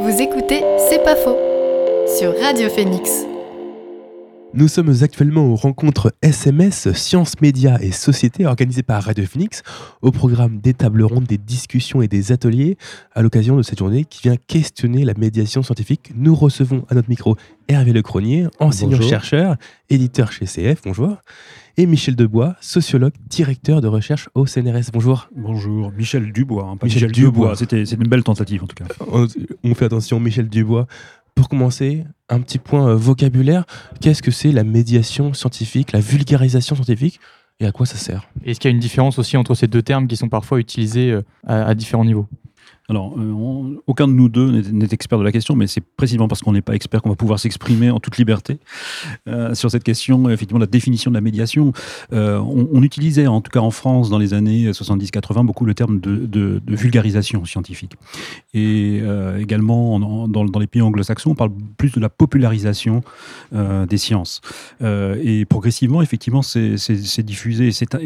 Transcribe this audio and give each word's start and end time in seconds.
Vous 0.00 0.22
écoutez 0.22 0.62
C'est 0.88 1.02
pas 1.02 1.16
faux 1.16 1.36
sur 2.18 2.38
Radio 2.40 2.68
Phoenix. 2.68 3.27
Nous 4.54 4.66
sommes 4.66 4.94
actuellement 5.02 5.52
aux 5.52 5.56
rencontres 5.56 6.14
SMS 6.22 6.90
Sciences, 6.94 7.38
Médias 7.42 7.78
et 7.82 7.92
Société 7.92 8.46
organisées 8.46 8.82
par 8.82 9.02
Radio 9.02 9.26
Phoenix 9.26 9.62
au 10.00 10.10
programme 10.10 10.58
des 10.60 10.72
tables 10.72 11.02
rondes, 11.02 11.24
des 11.24 11.36
discussions 11.36 12.00
et 12.00 12.08
des 12.08 12.32
ateliers 12.32 12.78
à 13.12 13.20
l'occasion 13.20 13.58
de 13.58 13.62
cette 13.62 13.78
journée 13.78 14.06
qui 14.06 14.22
vient 14.22 14.36
questionner 14.36 15.04
la 15.04 15.12
médiation 15.12 15.62
scientifique. 15.62 16.12
Nous 16.14 16.34
recevons 16.34 16.86
à 16.88 16.94
notre 16.94 17.10
micro 17.10 17.36
Hervé 17.68 17.92
Lecronier, 17.92 18.46
enseignant-chercheur, 18.58 19.56
éditeur 19.90 20.32
chez 20.32 20.46
CF, 20.46 20.80
bonjour, 20.82 21.18
et 21.76 21.84
Michel 21.84 22.16
Debois, 22.16 22.56
sociologue, 22.62 23.12
directeur 23.28 23.82
de 23.82 23.86
recherche 23.86 24.30
au 24.34 24.46
CNRS, 24.46 24.90
bonjour. 24.92 25.28
Bonjour, 25.36 25.92
Michel 25.92 26.32
Dubois, 26.32 26.64
hein, 26.64 26.76
pas 26.78 26.86
Michel, 26.86 27.12
Dubois. 27.12 27.54
C'était 27.54 27.84
une 27.84 28.08
belle 28.08 28.24
tentative 28.24 28.64
en 28.64 28.66
tout 28.66 28.74
cas. 28.74 28.86
On 29.62 29.74
fait 29.74 29.84
attention, 29.84 30.18
Michel 30.18 30.48
Dubois, 30.48 30.86
pour 31.38 31.48
commencer, 31.48 32.04
un 32.28 32.40
petit 32.40 32.58
point 32.58 32.88
euh, 32.88 32.96
vocabulaire. 32.96 33.64
Qu'est-ce 34.00 34.22
que 34.22 34.32
c'est 34.32 34.50
la 34.50 34.64
médiation 34.64 35.32
scientifique, 35.34 35.92
la 35.92 36.00
vulgarisation 36.00 36.74
scientifique 36.74 37.20
et 37.60 37.66
à 37.66 37.70
quoi 37.70 37.86
ça 37.86 37.96
sert? 37.96 38.28
Est-ce 38.44 38.58
qu'il 38.58 38.68
y 38.68 38.72
a 38.72 38.74
une 38.74 38.80
différence 38.80 39.20
aussi 39.20 39.36
entre 39.36 39.54
ces 39.54 39.68
deux 39.68 39.82
termes 39.82 40.08
qui 40.08 40.16
sont 40.16 40.28
parfois 40.28 40.58
utilisés 40.58 41.12
euh, 41.12 41.22
à 41.46 41.76
différents 41.76 42.04
niveaux? 42.04 42.26
Alors, 42.90 43.14
euh, 43.18 43.82
aucun 43.86 44.08
de 44.08 44.14
nous 44.14 44.30
deux 44.30 44.62
n'est 44.72 44.86
expert 44.90 45.18
de 45.18 45.24
la 45.24 45.30
question, 45.30 45.54
mais 45.54 45.66
c'est 45.66 45.82
précisément 45.82 46.26
parce 46.26 46.40
qu'on 46.40 46.52
n'est 46.52 46.62
pas 46.62 46.74
expert 46.74 47.02
qu'on 47.02 47.10
va 47.10 47.16
pouvoir 47.16 47.38
s'exprimer 47.38 47.90
en 47.90 48.00
toute 48.00 48.16
liberté 48.16 48.60
euh, 49.28 49.54
sur 49.54 49.70
cette 49.70 49.84
question, 49.84 50.30
effectivement, 50.30 50.58
la 50.58 50.66
définition 50.66 51.10
de 51.10 51.14
la 51.14 51.20
médiation. 51.20 51.74
Euh, 52.14 52.38
on, 52.38 52.82
utilisait, 52.82 53.26
en 53.26 53.42
tout 53.42 53.50
cas 53.50 53.60
en 53.60 53.70
France, 53.70 54.08
dans 54.08 54.16
les 54.16 54.32
années 54.32 54.70
70-80, 54.70 55.44
beaucoup 55.44 55.66
le 55.66 55.74
terme 55.74 56.00
de, 56.00 56.62
vulgarisation 56.66 57.44
scientifique. 57.44 57.92
Et 58.54 59.02
également, 59.38 59.98
dans, 60.28 60.58
les 60.58 60.66
pays 60.66 60.80
anglo-saxons, 60.80 61.32
on 61.32 61.34
parle 61.34 61.50
plus 61.76 61.92
de 61.92 62.00
la 62.00 62.08
popularisation 62.08 63.02
des 63.52 63.98
sciences. 63.98 64.40
et 64.80 65.44
progressivement, 65.44 66.00
effectivement, 66.00 66.42
c'est 66.42 67.22
diffusé, 67.22 67.72
c'est 67.72 67.96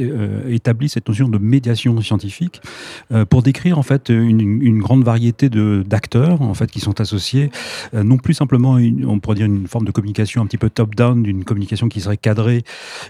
établi 0.49 0.89
cette 0.89 1.07
notion 1.07 1.29
de 1.29 1.39
médiation 1.39 2.01
scientifique 2.01 2.61
pour 3.29 3.43
décrire, 3.43 3.79
en 3.79 3.83
fait, 3.83 4.09
une 4.09 4.72
grande 4.81 5.05
variété 5.05 5.49
d'acteurs 5.49 6.43
en 6.43 6.55
fait 6.55 6.71
qui 6.71 6.81
sont 6.81 7.01
associés, 7.01 7.51
euh, 7.95 8.03
non 8.03 8.17
plus 8.17 8.35
simplement, 8.35 8.79
on 9.07 9.19
pourrait 9.21 9.37
dire 9.37 9.47
une 9.47 9.67
forme 9.67 9.85
de 9.85 9.91
communication 9.91 10.43
un 10.43 10.47
petit 10.47 10.59
peu 10.59 10.71
top-down, 10.71 11.23
d'une 11.23 11.45
communication 11.45 11.89
qui 11.89 12.01
serait 12.01 12.17
cadrée 12.17 12.65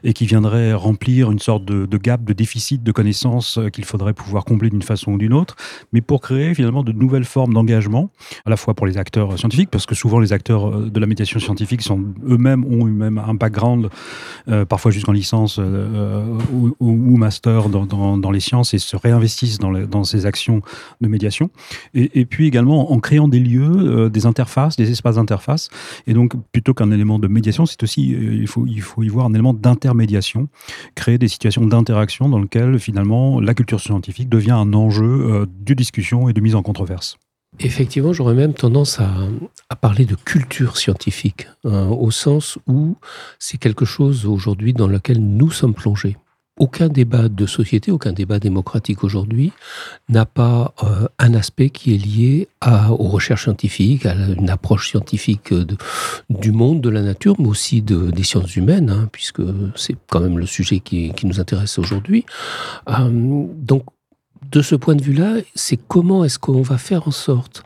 et 0.04 0.12
qui 0.12 0.27
viendrait 0.27 0.74
remplir 0.74 1.30
une 1.30 1.38
sorte 1.38 1.64
de, 1.64 1.96
gap, 1.96 2.24
de 2.24 2.32
déficit 2.32 2.82
de 2.82 2.92
connaissances 2.92 3.58
euh, 3.58 3.69
qu'il 3.69 3.84
faudrait 3.84 4.12
pouvoir 4.12 4.44
combler 4.44 4.70
d'une 4.70 4.82
façon 4.82 5.12
ou 5.12 5.19
d'une 5.19 5.32
autre, 5.32 5.56
mais 5.92 6.00
pour 6.00 6.20
créer 6.20 6.54
finalement 6.54 6.82
de 6.82 6.92
nouvelles 6.92 7.24
formes 7.24 7.54
d'engagement, 7.54 8.10
à 8.44 8.50
la 8.50 8.56
fois 8.56 8.74
pour 8.74 8.86
les 8.86 8.98
acteurs 8.98 9.38
scientifiques, 9.38 9.70
parce 9.70 9.86
que 9.86 9.94
souvent 9.94 10.20
les 10.20 10.32
acteurs 10.32 10.69
euh, 10.69 10.91
de 10.91 11.00
la 11.00 11.06
médiation 11.06 11.38
scientifique 11.41 11.82
sont 11.82 12.04
eux-mêmes 12.28 12.64
ont 12.64 12.86
eux-mêmes 12.86 13.19
un 13.19 13.34
background, 13.34 13.88
parfois 14.69 14.91
jusqu'en 14.91 15.12
licence 15.12 15.58
ou, 15.58 17.16
master 17.16 17.69
dans, 17.69 17.86
dans, 18.16 18.30
les 18.30 18.41
sciences 18.41 18.74
et 18.74 18.78
se 18.78 18.97
réinvestissent 18.97 19.58
dans, 19.58 19.72
dans 19.72 20.04
ces 20.04 20.26
actions 20.26 20.62
de 21.00 21.08
médiation. 21.08 21.50
Et, 21.95 22.25
puis 22.25 22.47
également 22.47 22.92
en 22.92 23.00
créant 23.00 23.28
des 23.28 23.41
lieux, 23.41 23.70
euh, 23.70 24.08
des 24.08 24.27
interfaces, 24.27 24.77
des 24.77 24.91
espaces 24.91 25.17
d'interface. 25.17 25.69
Et 26.06 26.14
donc, 26.14 26.33
plutôt 26.53 26.75
qu'un 26.75 26.91
élément 26.91 27.19
de 27.19 27.28
médiation, 27.28 27.67
c'est 27.67 27.83
aussi, 27.83 28.14
euh, 28.14 28.34
il, 28.34 28.47
faut, 28.47 28.67
il 28.67 28.83
faut 28.83 29.03
y 29.03 29.09
voir 29.09 29.27
un 29.27 29.33
élément 29.33 29.55
d'intermédiation, 29.55 30.48
créer 30.94 31.19
des 31.19 31.28
situations 31.28 31.67
d'interaction 31.67 32.28
dans 32.28 32.39
lesquelles 32.39 32.78
finalement 32.78 33.41
la 33.41 33.55
culture 33.55 33.81
scientifique 33.81 34.28
devient 34.28 34.53
un 34.53 34.72
enjeu 34.72 35.05
euh, 35.05 35.47
de 35.61 35.75
discussion 35.75 36.28
et 36.28 36.33
de 36.33 36.41
mise 36.41 36.55
en 36.55 36.62
controverse. 36.62 37.19
Effectivement, 37.61 38.12
j'aurais 38.14 38.34
même 38.34 38.55
tendance 38.55 38.98
à, 38.98 39.77
parler 39.77 40.05
de 40.06 40.14
culture 40.14 40.77
scientifique, 40.78 41.48
hein, 41.64 41.89
au 41.89 42.11
sens 42.11 42.59
où 42.66 42.97
c'est 43.39 43.59
quelque 43.59 43.84
chose 43.84 44.27
aujourd'hui 44.27 44.72
dans 44.72 44.87
lequel 44.87 45.19
nous 45.19 45.50
sommes 45.50 45.75
plongés 45.75 46.16
aucun 46.62 46.87
débat 46.87 47.28
de 47.28 47.45
société, 47.45 47.91
aucun 47.91 48.12
débat 48.12 48.39
démocratique 48.39 49.03
aujourd'hui 49.03 49.50
n'a 50.09 50.25
pas 50.25 50.73
euh, 50.84 51.09
un 51.19 51.34
aspect 51.34 51.71
qui 51.71 51.93
est 51.93 51.99
lié 51.99 52.49
aux 52.65 53.09
recherches 53.09 53.43
scientifiques, 53.43 54.06
à 54.06 54.15
une 54.15 54.49
approche 54.49 54.91
scientifique 54.91 55.53
du 56.31 56.53
monde, 56.53 56.81
de 56.81 56.89
la 56.89 57.03
nature, 57.03 57.34
mais 57.41 57.49
aussi 57.49 57.83
des 57.83 58.23
sciences 58.23 58.55
humaines, 58.55 58.91
hein, 58.91 59.09
puisque 59.11 59.43
c'est 59.75 59.97
quand 60.09 60.21
même 60.21 60.39
le 60.39 60.47
sujet 60.47 60.78
qui, 60.78 61.12
nous 61.25 61.41
intéresse 61.41 61.81
aujourd'hui. 61.81 62.25
Euh, 62.89 63.11
donc, 63.11 63.83
de 64.53 64.62
ce 64.62 64.77
point 64.77 64.94
de 64.94 65.03
vue-là, 65.03 65.39
c'est 65.56 65.81
comment 65.89 66.25
est-ce 66.25 66.39
qu'on 66.39 66.62
va 66.62 66.79
faire 66.79 67.09
en 67.09 67.12
sorte 67.12 67.65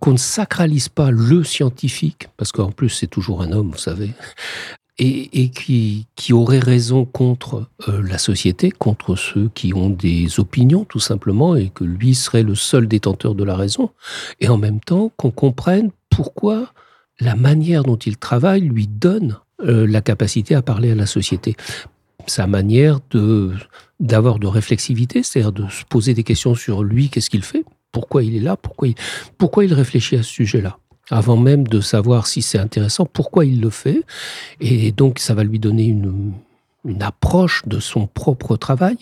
qu'on 0.00 0.12
ne 0.12 0.16
sacralise 0.16 0.88
pas 0.88 1.10
le 1.10 1.44
scientifique, 1.44 2.28
parce 2.38 2.52
qu'en 2.52 2.70
plus 2.70 2.88
c'est 2.88 3.08
toujours 3.08 3.42
un 3.42 3.52
homme, 3.52 3.72
vous 3.72 3.78
savez, 3.78 4.12
et, 4.98 5.50
qui, 5.50 6.32
aurait 6.32 6.58
raison 6.58 7.04
contre 7.04 7.66
euh, 7.88 8.02
la 8.02 8.18
société, 8.18 8.70
contre 8.70 9.14
ceux 9.16 9.48
qui 9.54 9.72
ont 9.72 9.90
des 9.90 10.40
opinions 10.40 10.84
tout 10.84 10.98
simplement, 10.98 11.54
et 11.56 11.70
que 11.70 11.84
lui 11.84 12.14
serait 12.14 12.42
le 12.42 12.54
seul 12.54 12.88
détenteur 12.88 13.34
de 13.34 13.44
la 13.44 13.56
raison, 13.56 13.90
et 14.40 14.48
en 14.48 14.58
même 14.58 14.80
temps 14.80 15.12
qu'on 15.16 15.30
comprenne 15.30 15.90
pourquoi 16.10 16.72
la 17.20 17.36
manière 17.36 17.84
dont 17.84 17.96
il 17.96 18.16
travaille 18.16 18.62
lui 18.62 18.86
donne 18.86 19.38
euh, 19.60 19.86
la 19.86 20.00
capacité 20.00 20.54
à 20.54 20.62
parler 20.62 20.90
à 20.90 20.94
la 20.94 21.06
société. 21.06 21.56
Sa 22.26 22.46
manière 22.46 22.98
de 23.10 23.52
d'avoir 24.00 24.38
de 24.38 24.46
réflexivité, 24.46 25.24
c'est-à-dire 25.24 25.50
de 25.50 25.68
se 25.68 25.84
poser 25.84 26.14
des 26.14 26.22
questions 26.22 26.54
sur 26.54 26.84
lui, 26.84 27.08
qu'est-ce 27.08 27.30
qu'il 27.30 27.42
fait, 27.42 27.64
pourquoi 27.90 28.22
il 28.22 28.36
est 28.36 28.40
là, 28.40 28.56
pourquoi 28.56 28.86
il, 28.86 28.94
pourquoi 29.38 29.64
il 29.64 29.74
réfléchit 29.74 30.14
à 30.16 30.22
ce 30.22 30.30
sujet-là 30.30 30.78
avant 31.10 31.36
même 31.36 31.66
de 31.66 31.80
savoir 31.80 32.26
si 32.26 32.42
c'est 32.42 32.58
intéressant, 32.58 33.06
pourquoi 33.06 33.44
il 33.44 33.60
le 33.60 33.70
fait. 33.70 34.02
Et 34.60 34.92
donc, 34.92 35.18
ça 35.18 35.34
va 35.34 35.44
lui 35.44 35.58
donner 35.58 35.84
une, 35.84 36.32
approche 37.00 37.64
de 37.66 37.80
son 37.80 38.06
propre 38.06 38.56
travail. 38.56 38.96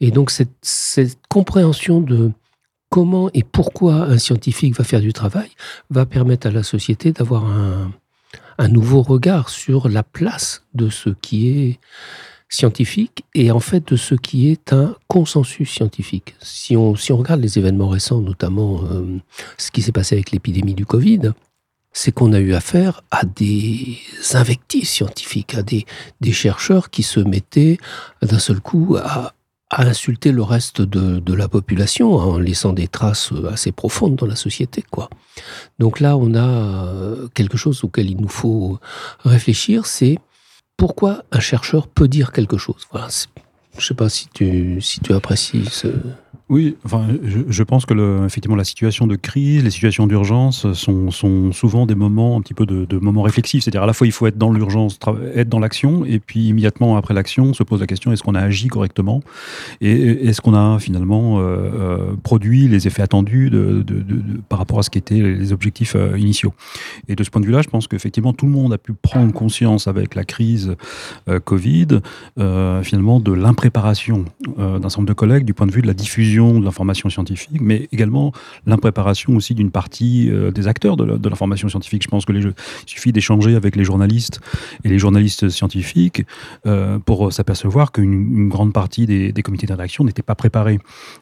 Et 0.00 0.10
donc, 0.10 0.30
cette, 0.30 1.18
compréhension 1.28 2.00
de 2.00 2.32
comment 2.88 3.28
et 3.34 3.42
pourquoi 3.42 4.04
un 4.04 4.16
scientifique 4.16 4.74
va 4.76 4.84
faire 4.84 5.00
du 5.00 5.12
travail 5.12 5.50
va 5.90 6.06
permettre 6.06 6.46
à 6.46 6.50
la 6.50 6.62
société 6.62 7.12
d'avoir 7.12 7.44
un, 7.44 7.90
nouveau 8.68 9.02
regard 9.02 9.50
sur 9.50 9.88
la 9.88 10.02
place 10.02 10.64
de 10.74 10.88
ce 10.88 11.10
qui 11.10 11.48
est 11.48 11.80
scientifique 12.48 13.24
et 13.34 13.50
en 13.50 13.60
fait 13.60 13.88
de 13.88 13.96
ce 13.96 14.14
qui 14.14 14.50
est 14.50 14.72
un 14.72 14.96
consensus 15.06 15.70
scientifique. 15.70 16.34
Si 16.40 16.76
on, 16.76 16.96
si 16.96 17.12
on 17.12 17.18
regarde 17.18 17.40
les 17.40 17.58
événements 17.58 17.88
récents, 17.88 18.20
notamment 18.20 18.82
euh, 18.84 19.18
ce 19.58 19.70
qui 19.70 19.82
s'est 19.82 19.92
passé 19.92 20.14
avec 20.14 20.30
l'épidémie 20.30 20.74
du 20.74 20.86
Covid, 20.86 21.32
c'est 21.92 22.12
qu'on 22.12 22.32
a 22.32 22.38
eu 22.38 22.54
affaire 22.54 23.02
à 23.10 23.24
des 23.24 23.98
invectives 24.34 24.86
scientifiques, 24.86 25.54
à 25.54 25.62
des, 25.62 25.84
des 26.20 26.32
chercheurs 26.32 26.90
qui 26.90 27.02
se 27.02 27.20
mettaient 27.20 27.78
d'un 28.22 28.38
seul 28.38 28.60
coup 28.60 28.96
à, 28.96 29.34
à 29.70 29.82
insulter 29.82 30.32
le 30.32 30.42
reste 30.42 30.80
de, 30.80 31.18
de, 31.18 31.34
la 31.34 31.48
population 31.48 32.14
en 32.14 32.38
laissant 32.38 32.72
des 32.72 32.88
traces 32.88 33.32
assez 33.50 33.72
profondes 33.72 34.16
dans 34.16 34.26
la 34.26 34.36
société. 34.36 34.84
Donc 35.78 36.00
là, 36.00 36.16
on 36.16 36.34
a 36.34 36.48
euh, 36.48 37.28
quelque 37.34 37.58
chose 37.58 37.84
auquel 37.84 38.10
il 38.10 38.20
nous 38.20 38.28
faut 38.28 38.78
réfléchir, 39.24 39.86
c'est 39.86 40.18
pourquoi 40.78 41.24
un 41.32 41.40
chercheur 41.40 41.88
peut 41.88 42.08
dire 42.08 42.32
quelque 42.32 42.56
chose? 42.56 42.86
Voilà, 42.90 43.08
je 43.72 43.78
ne 43.78 43.82
sais 43.82 43.94
pas 43.94 44.08
si 44.08 44.28
tu, 44.28 44.80
si 44.80 45.00
tu 45.00 45.12
apprécies 45.12 45.66
ce... 45.66 45.88
Oui, 46.50 46.76
enfin, 46.86 47.06
je, 47.26 47.62
pense 47.62 47.84
que 47.84 47.92
le, 47.92 48.24
effectivement 48.24 48.56
la 48.56 48.64
situation 48.64 49.06
de 49.06 49.16
crise, 49.16 49.62
les 49.64 49.70
situations 49.70 50.06
d'urgence 50.06 50.72
sont, 50.72 51.10
sont, 51.10 51.52
souvent 51.52 51.84
des 51.84 51.94
moments 51.94 52.38
un 52.38 52.40
petit 52.40 52.54
peu 52.54 52.64
de, 52.64 52.98
moments 52.98 53.20
réflexifs. 53.20 53.64
C'est-à-dire 53.64 53.82
à 53.82 53.86
la 53.86 53.92
fois 53.92 54.06
il 54.06 54.12
faut 54.12 54.26
être 54.26 54.38
dans 54.38 54.50
l'urgence, 54.50 54.98
être 55.34 55.50
dans 55.50 55.58
l'action, 55.58 56.06
et 56.06 56.18
puis 56.18 56.48
immédiatement 56.48 56.96
après 56.96 57.12
l'action 57.12 57.52
se 57.52 57.62
pose 57.62 57.80
la 57.80 57.86
question 57.86 58.12
est-ce 58.12 58.22
qu'on 58.22 58.34
a 58.34 58.40
agi 58.40 58.68
correctement? 58.68 59.20
Et 59.82 59.92
est-ce 60.26 60.40
qu'on 60.40 60.54
a 60.54 60.78
finalement 60.78 61.38
euh, 61.38 61.42
euh, 61.42 61.98
produit 62.22 62.66
les 62.66 62.86
effets 62.86 63.02
attendus 63.02 63.52
par 64.48 64.58
rapport 64.58 64.78
à 64.78 64.82
ce 64.82 64.88
qui 64.88 64.96
étaient 64.96 65.20
les 65.20 65.52
objectifs 65.52 65.96
euh, 65.96 66.18
initiaux? 66.18 66.54
Et 67.08 67.14
de 67.14 67.24
ce 67.24 67.30
point 67.30 67.42
de 67.42 67.46
vue-là, 67.46 67.60
je 67.60 67.68
pense 67.68 67.88
qu'effectivement 67.88 68.32
tout 68.32 68.46
le 68.46 68.52
monde 68.52 68.72
a 68.72 68.78
pu 68.78 68.94
prendre 68.94 69.34
conscience 69.34 69.86
avec 69.86 70.14
la 70.14 70.24
crise 70.24 70.76
Covid 71.44 72.00
finalement 72.82 73.20
de 73.20 73.32
l'impréparation 73.32 74.24
d'un 74.56 74.80
certain 74.80 74.98
nombre 74.98 75.08
de 75.08 75.12
collègues 75.12 75.44
du 75.44 75.52
point 75.52 75.66
de 75.66 75.72
vue 75.72 75.82
de 75.82 75.86
la 75.86 75.94
diffusion 75.94 76.37
de 76.38 76.64
l'information 76.64 77.10
scientifique, 77.10 77.60
mais 77.60 77.88
également 77.92 78.32
l'impréparation 78.66 79.34
aussi 79.34 79.54
d'une 79.54 79.70
partie 79.70 80.30
euh, 80.30 80.50
des 80.50 80.68
acteurs 80.68 80.96
de 80.96 81.28
l'information 81.28 81.68
scientifique. 81.68 82.02
Je 82.04 82.08
pense 82.08 82.24
que 82.24 82.32
il 82.32 82.54
suffit 82.86 83.10
d'échanger 83.12 83.56
avec 83.56 83.74
les 83.74 83.82
journalistes 83.82 84.40
et 84.84 84.88
les 84.88 84.98
journalistes 84.98 85.48
scientifiques 85.48 86.24
euh, 86.66 86.98
pour 87.00 87.32
s'apercevoir 87.32 87.90
qu'une 87.90 88.48
grande 88.48 88.72
partie 88.72 89.06
des, 89.06 89.32
comités 89.42 89.66
de 89.66 89.72
rédaction 89.72 90.04
n'étaient 90.04 90.22
pas 90.22 90.36
préparés 90.36 90.78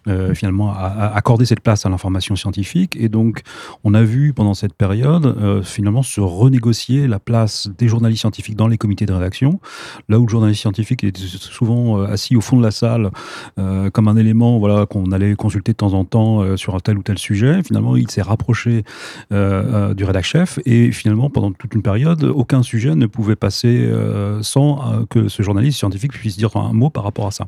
euh, 0.08 0.34
finalement 0.34 0.72
à, 0.72 1.12
accorder 1.14 1.46
cette 1.46 1.60
place 1.60 1.86
à 1.86 1.88
l'information 1.88 2.36
scientifique. 2.36 2.96
Et 3.00 3.08
donc, 3.08 3.40
on 3.84 3.94
a 3.94 4.02
vu 4.02 4.34
pendant 4.34 4.54
cette 4.54 4.74
période 4.74 5.62
finalement 5.64 6.02
se 6.02 6.20
renégocier 6.20 7.06
la 7.06 7.18
place 7.18 7.68
des 7.78 7.88
journalistes 7.88 8.20
scientifiques 8.20 8.56
dans 8.56 8.68
les 8.68 8.76
comités 8.76 9.06
de 9.06 9.12
rédaction, 9.12 9.60
là 10.08 10.18
où 10.18 10.26
le 10.26 10.30
journaliste 10.30 10.60
scientifique 10.60 11.04
est 11.04 11.16
souvent 11.16 12.02
assis 12.02 12.36
au 12.36 12.40
fond 12.40 12.58
de 12.58 12.62
la 12.62 12.70
salle 12.70 13.10
comme 13.92 14.08
un 14.08 14.16
élément 14.16 14.58
voilà 14.58 14.86
qu'on 14.86 15.05
on 15.06 15.12
allait 15.12 15.34
consulter 15.34 15.72
de 15.72 15.76
temps 15.76 15.92
en 15.92 16.04
temps 16.04 16.40
euh, 16.40 16.56
sur 16.56 16.74
un 16.74 16.80
tel 16.80 16.98
ou 16.98 17.02
tel 17.02 17.18
sujet. 17.18 17.62
Finalement, 17.62 17.96
il 17.96 18.10
s'est 18.10 18.22
rapproché 18.22 18.84
euh, 19.32 19.94
du 19.94 20.04
rédac 20.04 20.24
chef 20.24 20.58
et 20.66 20.92
finalement, 20.92 21.30
pendant 21.30 21.52
toute 21.52 21.74
une 21.74 21.82
période, 21.82 22.24
aucun 22.24 22.62
sujet 22.62 22.94
ne 22.94 23.06
pouvait 23.06 23.36
passer 23.36 23.88
sans 24.42 25.04
que 25.10 25.28
ce 25.28 25.42
journaliste 25.42 25.78
scientifique 25.78 26.12
puisse 26.12 26.36
dire 26.36 26.56
un 26.56 26.72
mot 26.72 26.90
par 26.90 27.04
rapport 27.04 27.26
à 27.26 27.30
ça. 27.30 27.46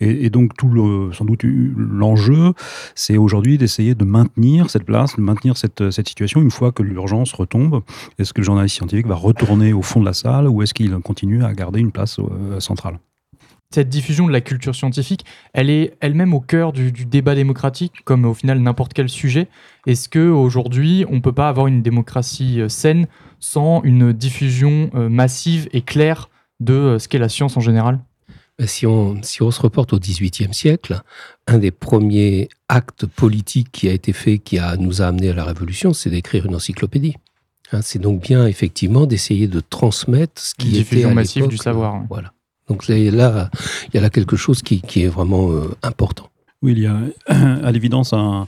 Et, 0.00 0.30
donc, 0.30 0.56
tout 0.56 0.68
le, 0.68 1.12
sans 1.12 1.24
doute 1.24 1.42
l'enjeu, 1.44 2.52
c'est 2.94 3.16
aujourd'hui 3.16 3.58
d'essayer 3.58 3.94
de 3.94 4.04
maintenir 4.04 4.70
cette 4.70 4.84
place, 4.84 5.16
de 5.16 5.22
maintenir 5.22 5.56
cette 5.56 5.90
situation 5.90 6.40
une 6.40 6.50
fois 6.50 6.72
que 6.72 6.82
l'urgence 6.82 7.32
retombe. 7.32 7.82
Est-ce 8.18 8.32
que 8.32 8.40
le 8.40 8.44
journaliste 8.44 8.76
scientifique 8.76 9.06
va 9.06 9.14
retourner 9.14 9.72
au 9.72 9.82
fond 9.82 10.00
de 10.00 10.06
la 10.06 10.12
salle 10.12 10.48
ou 10.48 10.62
est-ce 10.62 10.74
qu'il 10.74 10.90
continue 10.98 11.44
à 11.44 11.52
garder 11.52 11.80
une 11.80 11.92
place 11.92 12.20
centrale? 12.58 12.98
Cette 13.70 13.88
diffusion 13.88 14.26
de 14.26 14.32
la 14.32 14.40
culture 14.40 14.74
scientifique, 14.74 15.24
elle 15.52 15.68
est 15.68 15.94
elle-même 16.00 16.32
au 16.32 16.40
cœur 16.40 16.72
du, 16.72 16.90
débat 16.90 17.34
démocratique, 17.34 17.92
comme 18.04 18.24
au 18.24 18.34
final 18.34 18.60
n'importe 18.60 18.94
quel 18.94 19.08
sujet. 19.08 19.48
Est-ce 19.86 20.08
qu'aujourd'hui, 20.08 21.04
on 21.10 21.16
ne 21.16 21.20
peut 21.20 21.32
pas 21.32 21.48
avoir 21.48 21.66
une 21.66 21.82
démocratie 21.82 22.60
euh, 22.60 22.68
saine 22.68 23.06
sans 23.40 23.82
une 23.82 24.12
diffusion 24.12 24.90
euh, 24.94 25.08
massive 25.08 25.68
et 25.72 25.82
claire 25.82 26.30
de 26.60 26.74
euh, 26.74 26.98
ce 26.98 27.08
qu'est 27.08 27.18
la 27.18 27.28
science 27.28 27.56
en 27.56 27.60
général? 27.60 28.00
Ben, 28.58 28.66
si 28.66 28.86
on, 28.86 29.22
si 29.22 29.42
on 29.42 29.50
se 29.50 29.60
reporte 29.60 29.92
au 29.92 29.98
XVIIIe 29.98 30.52
siècle, 30.52 31.00
un 31.46 31.58
des 31.58 31.70
premiers 31.70 32.48
actes 32.68 33.06
politiques 33.06 33.70
qui 33.70 33.88
a 33.88 33.92
été 33.92 34.12
fait, 34.12 34.38
qui 34.38 34.58
a, 34.58 34.76
nous 34.76 35.02
a 35.02 35.06
amené 35.06 35.28
à 35.28 35.34
la 35.34 35.44
Révolution, 35.44 35.92
c'est 35.92 36.10
d'écrire 36.10 36.46
une 36.46 36.54
encyclopédie. 36.54 37.16
Hein, 37.72 37.82
c'est 37.82 37.98
donc 37.98 38.22
bien 38.22 38.46
effectivement 38.46 39.04
d'essayer 39.06 39.46
de 39.46 39.60
transmettre 39.60 40.40
ce 40.40 40.54
qui 40.54 40.68
une 40.68 40.72
diffusion 40.72 41.14
massive 41.14 41.48
du 41.48 41.58
savoir. 41.58 42.02
Voilà. 42.08 42.32
Donc 42.68 42.88
là, 42.88 42.96
il 42.96 43.04
y 43.04 43.08
a 43.08 44.00
là 44.00 44.10
quelque 44.10 44.36
chose 44.36 44.62
qui, 44.62 44.82
est 44.96 45.08
vraiment 45.08 45.50
euh, 45.50 45.74
important. 45.82 46.28
Oui, 46.62 46.72
il 46.72 46.80
y 46.80 46.86
a 46.86 46.98
à 47.64 47.72
l'évidence 47.72 48.12
un, 48.12 48.46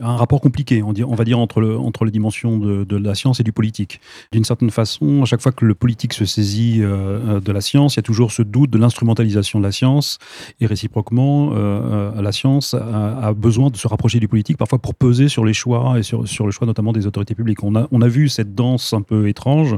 un 0.00 0.16
rapport 0.16 0.40
compliqué, 0.40 0.82
on, 0.82 0.92
dit, 0.92 1.04
on 1.04 1.14
va 1.14 1.24
dire, 1.24 1.38
entre, 1.38 1.60
le, 1.60 1.78
entre 1.78 2.04
les 2.04 2.10
dimensions 2.10 2.58
de, 2.58 2.82
de 2.82 2.96
la 2.96 3.14
science 3.14 3.38
et 3.38 3.44
du 3.44 3.52
politique. 3.52 4.00
D'une 4.32 4.42
certaine 4.42 4.70
façon, 4.70 5.22
à 5.22 5.24
chaque 5.24 5.40
fois 5.40 5.52
que 5.52 5.64
le 5.64 5.76
politique 5.76 6.14
se 6.14 6.24
saisit 6.24 6.80
euh, 6.80 7.38
de 7.38 7.52
la 7.52 7.60
science, 7.60 7.94
il 7.94 7.98
y 7.98 8.00
a 8.00 8.02
toujours 8.02 8.32
ce 8.32 8.42
doute 8.42 8.70
de 8.70 8.78
l'instrumentalisation 8.78 9.60
de 9.60 9.64
la 9.64 9.70
science, 9.70 10.18
et 10.60 10.66
réciproquement, 10.66 11.52
euh, 11.52 12.10
euh, 12.16 12.22
la 12.22 12.32
science 12.32 12.74
a, 12.74 13.32
besoin 13.34 13.70
de 13.70 13.76
se 13.76 13.86
rapprocher 13.86 14.18
du 14.18 14.26
politique, 14.26 14.56
parfois 14.56 14.80
pour 14.80 14.96
peser 14.96 15.28
sur 15.28 15.44
les 15.44 15.54
choix, 15.54 15.96
et 15.96 16.02
sur, 16.02 16.26
sur 16.26 16.44
le 16.44 16.50
choix 16.50 16.66
notamment 16.66 16.92
des 16.92 17.06
autorités 17.06 17.36
publiques. 17.36 17.62
On 17.62 17.76
a, 17.76 17.86
on 17.92 18.02
a 18.02 18.08
vu 18.08 18.28
cette 18.28 18.54
danse 18.54 18.92
un 18.94 19.02
peu 19.02 19.28
étrange 19.28 19.76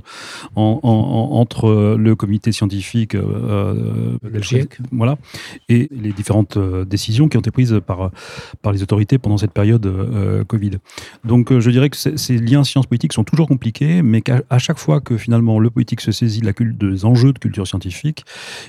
en, 0.54 0.80
entre 0.82 1.96
le 1.98 2.14
comité 2.14 2.52
scientifique 2.52 3.14
euh, 3.14 4.16
voilà, 4.92 5.18
et 5.68 5.88
les 5.90 6.12
différentes 6.12 6.58
décisions 6.58 7.28
qui 7.28 7.36
ont 7.36 7.40
été 7.40 7.50
prises 7.50 7.80
par, 7.86 8.10
par 8.62 8.72
les 8.72 8.82
autorités 8.82 9.18
pendant 9.18 9.36
cette 9.36 9.52
période 9.52 10.05
euh, 10.12 10.44
Covid. 10.44 10.72
Donc 11.24 11.50
euh, 11.50 11.60
je 11.60 11.70
dirais 11.70 11.90
que 11.90 11.96
ces 11.96 12.38
liens 12.38 12.64
sciences-politiques 12.64 13.12
sont 13.12 13.24
toujours 13.24 13.48
compliqués, 13.48 14.02
mais 14.02 14.20
qu'à 14.22 14.58
chaque 14.58 14.78
fois 14.78 15.00
que 15.00 15.16
finalement 15.16 15.58
le 15.58 15.70
politique 15.70 16.00
se 16.00 16.12
saisit 16.12 16.40
de 16.40 16.46
la 16.46 16.52
des 16.52 17.04
enjeux 17.04 17.32
de 17.32 17.38
culture 17.38 17.66
scientifique, 17.66 18.24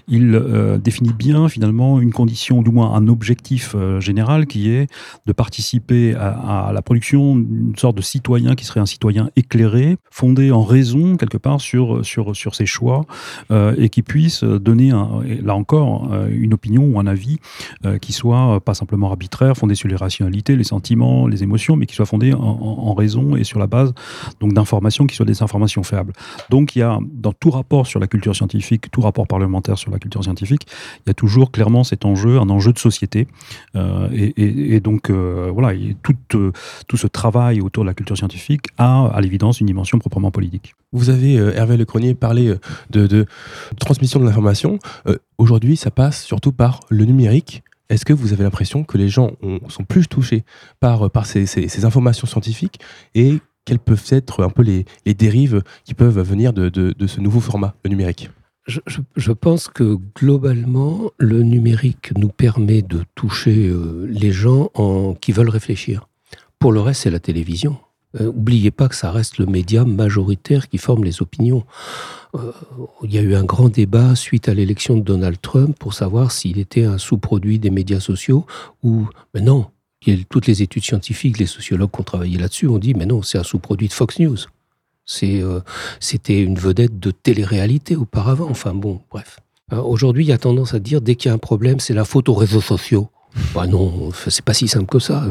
il 0.08 0.36
euh, 0.36 0.78
définit 0.78 1.14
bien 1.14 1.50
finalement 1.50 2.00
une 2.00 2.12
condition, 2.12 2.62
du 2.62 2.70
moins 2.70 2.94
un 2.94 3.08
objectif 3.08 3.76
général 4.00 4.46
qui 4.46 4.70
est 4.70 4.88
de 5.26 5.34
participer 5.34 6.16
à, 6.16 6.72
la 6.74 6.82
production 6.82 7.36
d'une 7.36 7.76
sorte 7.78 7.96
de 7.96 8.02
citoyen 8.02 8.56
qui 8.56 8.66
serait 8.66 8.80
un 8.80 8.86
citoyen 8.86 9.30
éclairé, 9.36 9.98
fondé 10.12 10.52
en 10.52 10.64
raison 10.64 11.18
quelque 11.18 11.38
part 11.38 11.62
sur, 11.62 12.06
sur, 12.06 12.36
sur 12.36 12.56
ses 12.56 12.66
choix 12.66 13.06
et 13.52 13.90
qui 13.90 14.02
puisse 14.02 14.44
donner, 14.44 14.92
là 15.44 15.56
encore, 15.56 16.14
une 16.30 16.54
opinion 16.54 16.84
ou 16.84 17.00
un 17.00 17.08
avis 17.08 17.40
qui 18.02 18.14
soit 18.14 18.60
pas 18.60 18.74
simplement 18.74 19.08
arbitraire, 19.10 19.56
fondé 19.56 19.76
sur 19.76 19.88
les 19.88 19.96
rationalités, 19.96 20.56
les 20.56 20.64
sentiments, 20.64 21.27
les 21.30 21.44
émotions, 21.44 21.76
mais 21.76 21.86
qui 21.86 21.96
soient 21.96 22.06
fondées 22.06 22.34
en, 22.34 22.94
raison 22.94 23.36
et 23.36 23.44
sur 23.44 23.60
la 23.60 23.68
base 23.68 23.94
donc 24.40 24.54
d'informations 24.54 25.06
qui 25.06 25.16
soient 25.16 25.26
des 25.26 25.44
informations 25.44 25.84
fiables. 25.84 26.14
Donc 26.50 26.76
il 26.76 26.80
y 26.80 26.82
a 26.82 26.98
dans 27.12 27.34
tout 27.34 27.52
rapport 27.52 27.86
sur 27.86 28.00
la 28.00 28.08
culture 28.08 28.36
scientifique, 28.36 28.90
tout 28.92 29.02
rapport 29.02 29.28
parlementaire 29.28 29.78
sur 29.78 29.92
la 29.92 30.00
culture 30.00 30.24
scientifique, 30.24 30.68
il 31.06 31.10
y 31.10 31.12
a 31.12 31.14
toujours 31.14 31.52
clairement 31.52 31.84
cet 31.84 32.06
enjeu, 32.06 32.40
un 32.40 32.50
enjeu 32.50 32.74
de 32.74 32.80
société. 32.80 33.28
Euh, 33.76 34.10
et, 34.12 34.80
donc 34.80 35.10
euh, 35.10 35.52
voilà, 35.54 35.78
tout, 36.04 36.16
euh, 36.36 36.52
tout 36.88 36.98
ce 36.98 37.08
travail 37.08 37.62
autour 37.62 37.84
de 37.84 37.88
la 37.88 37.94
culture 37.94 38.18
scientifique 38.18 38.68
a 38.78 39.08
à 39.08 39.22
l'évidence 39.22 39.60
une 39.60 39.68
dimension 39.68 40.00
proprement 40.00 40.32
politique. 40.32 40.76
Vous 40.92 41.10
avez, 41.10 41.36
Hervé 41.36 41.78
Lecronier, 41.78 42.16
parlé 42.16 42.54
de, 42.90 43.08
de 43.08 43.26
transmission 43.80 44.20
de 44.20 44.26
l'information. 44.26 44.80
Aujourd'hui, 45.38 45.76
ça 45.76 45.92
passe 45.92 46.24
surtout 46.24 46.52
par 46.52 46.80
le 46.90 47.06
numérique. 47.06 47.64
Est-ce 47.90 48.06
que 48.06 48.14
vous 48.14 48.34
avez 48.34 48.44
l'impression 48.44 48.84
que 48.84 48.98
les 48.98 49.10
gens 49.10 49.32
sont 49.70 49.84
plus 49.84 50.08
touchés 50.08 50.44
par, 50.80 51.10
par 51.10 51.26
ces, 51.26 51.86
informations 51.86 52.28
scientifiques 52.28 52.80
et 53.16 53.40
quelles 53.66 53.80
peuvent 53.80 54.06
être 54.10 54.44
un 54.44 54.50
peu 54.50 54.62
les, 54.62 54.86
dérives 55.14 55.62
qui 55.84 55.94
peuvent 55.94 56.20
venir 56.20 56.54
de, 56.54 56.94
ce 57.08 57.20
nouveau 57.20 57.40
format, 57.40 57.76
le 57.84 57.90
numérique? 57.90 58.30
Je, 58.68 59.32
pense 59.32 59.70
que 59.70 59.98
globalement, 60.16 61.12
le 61.18 61.42
numérique 61.42 62.12
nous 62.18 62.28
permet 62.28 62.82
de 62.82 63.06
toucher 63.16 63.70
euh, 63.70 64.06
les 64.10 64.32
gens 64.32 64.72
en, 64.74 65.14
qui 65.14 65.32
veulent 65.32 65.50
réfléchir. 65.50 66.10
Pour 66.60 66.74
le 66.74 66.82
reste, 66.82 67.04
c'est 67.04 67.10
la 67.10 67.22
télévision. 67.22 67.78
Euh, 68.20 68.28
oubliez 68.28 68.72
pas 68.72 68.88
que 68.88 68.96
ça 68.96 69.12
reste 69.12 69.38
le 69.38 69.46
média 69.46 69.84
majoritaire 69.84 70.70
qui 70.70 70.78
forme 70.78 71.04
les 71.04 71.22
opinions. 71.22 71.66
Euh, 72.36 72.52
il 73.04 73.14
y 73.14 73.18
a 73.18 73.22
eu 73.22 73.36
un 73.36 73.44
grand 73.44 73.70
débat 73.70 74.16
suite 74.16 74.48
à 74.48 74.54
l'élection 74.54 74.96
de 74.96 75.02
Donald 75.02 75.38
Trump 75.42 75.78
pour 75.78 75.94
savoir 75.94 76.32
s'il 76.32 76.58
était 76.58 76.86
un 76.86 76.98
sous-produit 76.98 77.60
des 77.60 77.70
médias 77.70 78.00
sociaux 78.00 78.46
ou 78.84 79.08
mais 79.34 79.42
non. 79.42 79.68
Toutes 80.30 80.48
les 80.48 80.62
études 80.62 80.86
scientifiques, 80.86 81.38
les 81.38 81.48
sociologues 81.48 81.92
qui 81.92 82.00
ont 82.00 82.04
travaillé 82.04 82.38
là-dessus 82.38 82.68
ont 82.68 82.78
dit 82.78 82.94
mais 82.94 83.06
non, 83.06 83.24
c'est 83.24 83.38
un 83.38 83.44
sous-produit 83.44 83.90
de 83.90 83.94
Fox 83.94 84.20
News. 84.20 84.38
Euh, 85.24 85.62
c'était 86.00 86.42
une 86.42 86.58
vedette 86.58 87.00
de 87.00 87.12
télé-réalité 87.12 87.96
auparavant. 87.96 88.48
Enfin 88.50 88.74
bon, 88.74 89.02
bref. 89.10 89.40
Aujourd'hui, 89.72 90.24
il 90.24 90.30
y 90.30 90.34
a 90.34 90.38
tendance 90.38 90.74
à 90.74 90.80
dire 90.80 91.02
dès 91.02 91.16
qu'il 91.16 91.28
y 91.28 91.32
a 91.32 91.36
un 91.36 91.40
problème, 91.40 91.82
c'est 91.82 91.94
la 91.94 92.06
faute 92.06 92.30
aux 92.30 92.34
réseaux 92.34 92.62
sociaux. 92.62 93.10
Bah 93.54 93.68
non, 93.68 94.12
c'est 94.14 94.44
pas 94.44 94.54
si 94.54 94.70
simple 94.70 94.86
que 94.86 95.00
ça. 95.00 95.26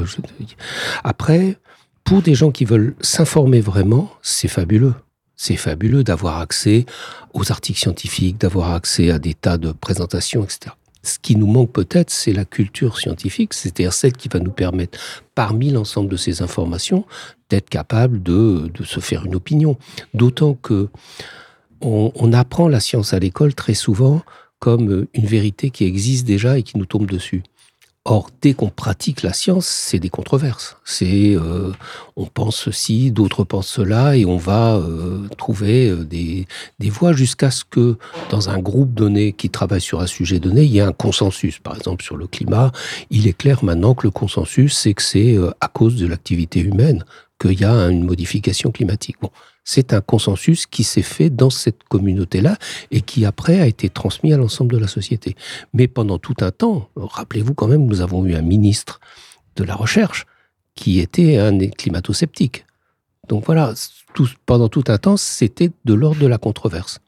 Après, 1.05 1.58
pour 2.06 2.23
des 2.23 2.35
gens 2.35 2.53
qui 2.53 2.64
veulent 2.64 2.94
s'informer 3.00 3.61
vraiment, 3.61 4.11
c'est 4.23 4.49
fabuleux. 4.49 4.94
C'est 5.35 5.56
fabuleux 5.56 6.05
d'avoir 6.05 6.38
accès 6.38 6.87
aux 7.35 7.50
articles 7.50 7.81
scientifiques, 7.81 8.38
d'avoir 8.38 8.70
accès 8.73 9.11
à 9.11 9.19
des 9.19 9.35
tas 9.35 9.58
de 9.58 9.73
présentations, 9.73 10.44
etc. 10.44 10.73
Ce 11.03 11.19
qui 11.19 11.37
nous 11.37 11.49
manque 11.49 11.73
peut-être, 11.73 12.11
c'est 12.11 12.32
la 12.32 12.44
culture 12.44 12.99
scientifique, 12.99 13.55
c'est-à-dire 13.55 13.93
celle 13.93 14.12
qui 14.12 14.29
va 14.29 14.38
nous 14.38 14.53
permettre, 14.53 14.99
parmi 15.35 15.70
l'ensemble 15.70 16.08
de 16.08 16.17
ces 16.17 16.43
informations, 16.43 17.05
d'être 17.50 17.69
capable 17.69 18.23
de, 18.23 18.70
se 18.85 19.00
faire 19.00 19.26
une 19.26 19.35
opinion. 19.35 19.76
D'autant 20.14 20.54
que 20.54 20.88
on 21.83 22.33
apprend 22.33 22.69
la 22.69 22.81
science 22.81 23.12
à 23.12 23.19
l'école 23.19 23.54
très 23.54 23.75
souvent 23.75 24.23
comme 24.59 25.07
une 25.12 25.26
vérité 25.26 25.71
qui 25.71 25.85
existe 25.85 26.26
déjà 26.26 26.57
et 26.57 26.62
qui 26.62 26.78
nous 26.78 26.87
tombe 26.87 27.07
dessus. 27.07 27.42
Or, 28.09 28.31
dès 28.41 28.55
qu'on 28.55 28.69
pratique 28.69 29.23
la 29.23 29.33
science, 29.33 29.67
c'est 29.67 29.99
des 29.99 30.11
controverses. 30.11 30.77
C'est, 30.85 31.35
euh, 31.35 31.73
on 32.15 32.27
pense 32.27 32.55
ceci, 32.55 33.11
d'autres 33.11 33.43
pensent 33.43 33.67
cela, 33.67 34.17
et 34.17 34.25
on 34.25 34.37
va 34.37 34.77
euh, 34.77 35.27
trouver 35.37 35.91
euh, 35.91 36.05
des, 36.05 36.47
des 36.79 36.89
voies 36.89 37.13
jusqu'à 37.13 37.51
ce 37.51 37.65
que, 37.65 37.99
dans 38.31 38.49
un 38.49 38.59
groupe 38.59 38.95
donné 38.95 39.33
qui 39.33 39.51
travaille 39.51 39.81
sur 39.81 40.01
un 40.01 40.07
sujet 40.07 40.39
donné, 40.39 40.63
il 40.63 40.71
y 40.71 40.79
ait 40.79 40.83
un 40.83 40.93
consensus. 40.93 41.59
Par 41.59 41.75
exemple, 41.77 42.05
sur 42.05 42.17
le 42.17 42.29
climat, 42.29 42.71
il 43.11 43.27
est 43.27 43.37
clair 43.37 43.65
maintenant 43.65 43.95
que 43.95 44.07
le 44.07 44.13
consensus, 44.13 44.79
c'est 44.79 44.95
que 44.95 45.03
c'est 45.03 45.37
à 45.61 45.67
cause 45.67 45.97
de 45.97 46.07
l'activité 46.07 46.61
humaine 46.61 47.05
qu'il 47.41 47.61
y 47.61 47.65
a 47.65 47.73
une 47.73 48.05
modification 48.05 48.71
climatique. 48.71 49.17
Bon, 49.21 49.31
c'est 49.66 49.92
un 49.92 50.00
consensus 50.00 50.64
qui 50.64 50.85
s'est 50.85 51.02
fait 51.02 51.28
dans 51.28 51.50
cette 51.50 51.82
communauté-là 51.85 52.56
et 52.92 53.02
qui 53.02 53.26
après 53.26 53.61
a 53.61 53.66
été 53.66 53.90
transmis 53.90 54.32
à 54.32 54.38
l'ensemble 54.38 54.73
de 54.73 54.78
la 54.78 54.87
société. 54.87 55.37
Mais 55.75 55.88
pendant 55.88 56.18
tout 56.18 56.37
un 56.40 56.52
temps, 56.52 56.88
rappelez-vous 56.94 57.52
quand 57.52 57.66
même, 57.66 57.85
nous 57.85 58.00
avons 58.00 58.25
eu 58.25 58.35
un 58.35 58.42
ministre 58.42 59.00
de 59.56 59.64
la 59.64 59.75
Recherche 59.75 60.25
qui 60.76 61.00
était 61.00 61.38
un 61.38 61.58
climato-sceptique. 61.58 62.64
Donc 63.28 63.44
voilà, 63.44 63.75
pendant 64.46 64.68
tout 64.68 64.85
un 64.87 64.99
temps, 64.99 65.16
c'était 65.16 65.73
de 65.85 65.94
l'ordre 65.94 66.20
de 66.20 66.26
la 66.28 66.38
controverse. 66.38 67.00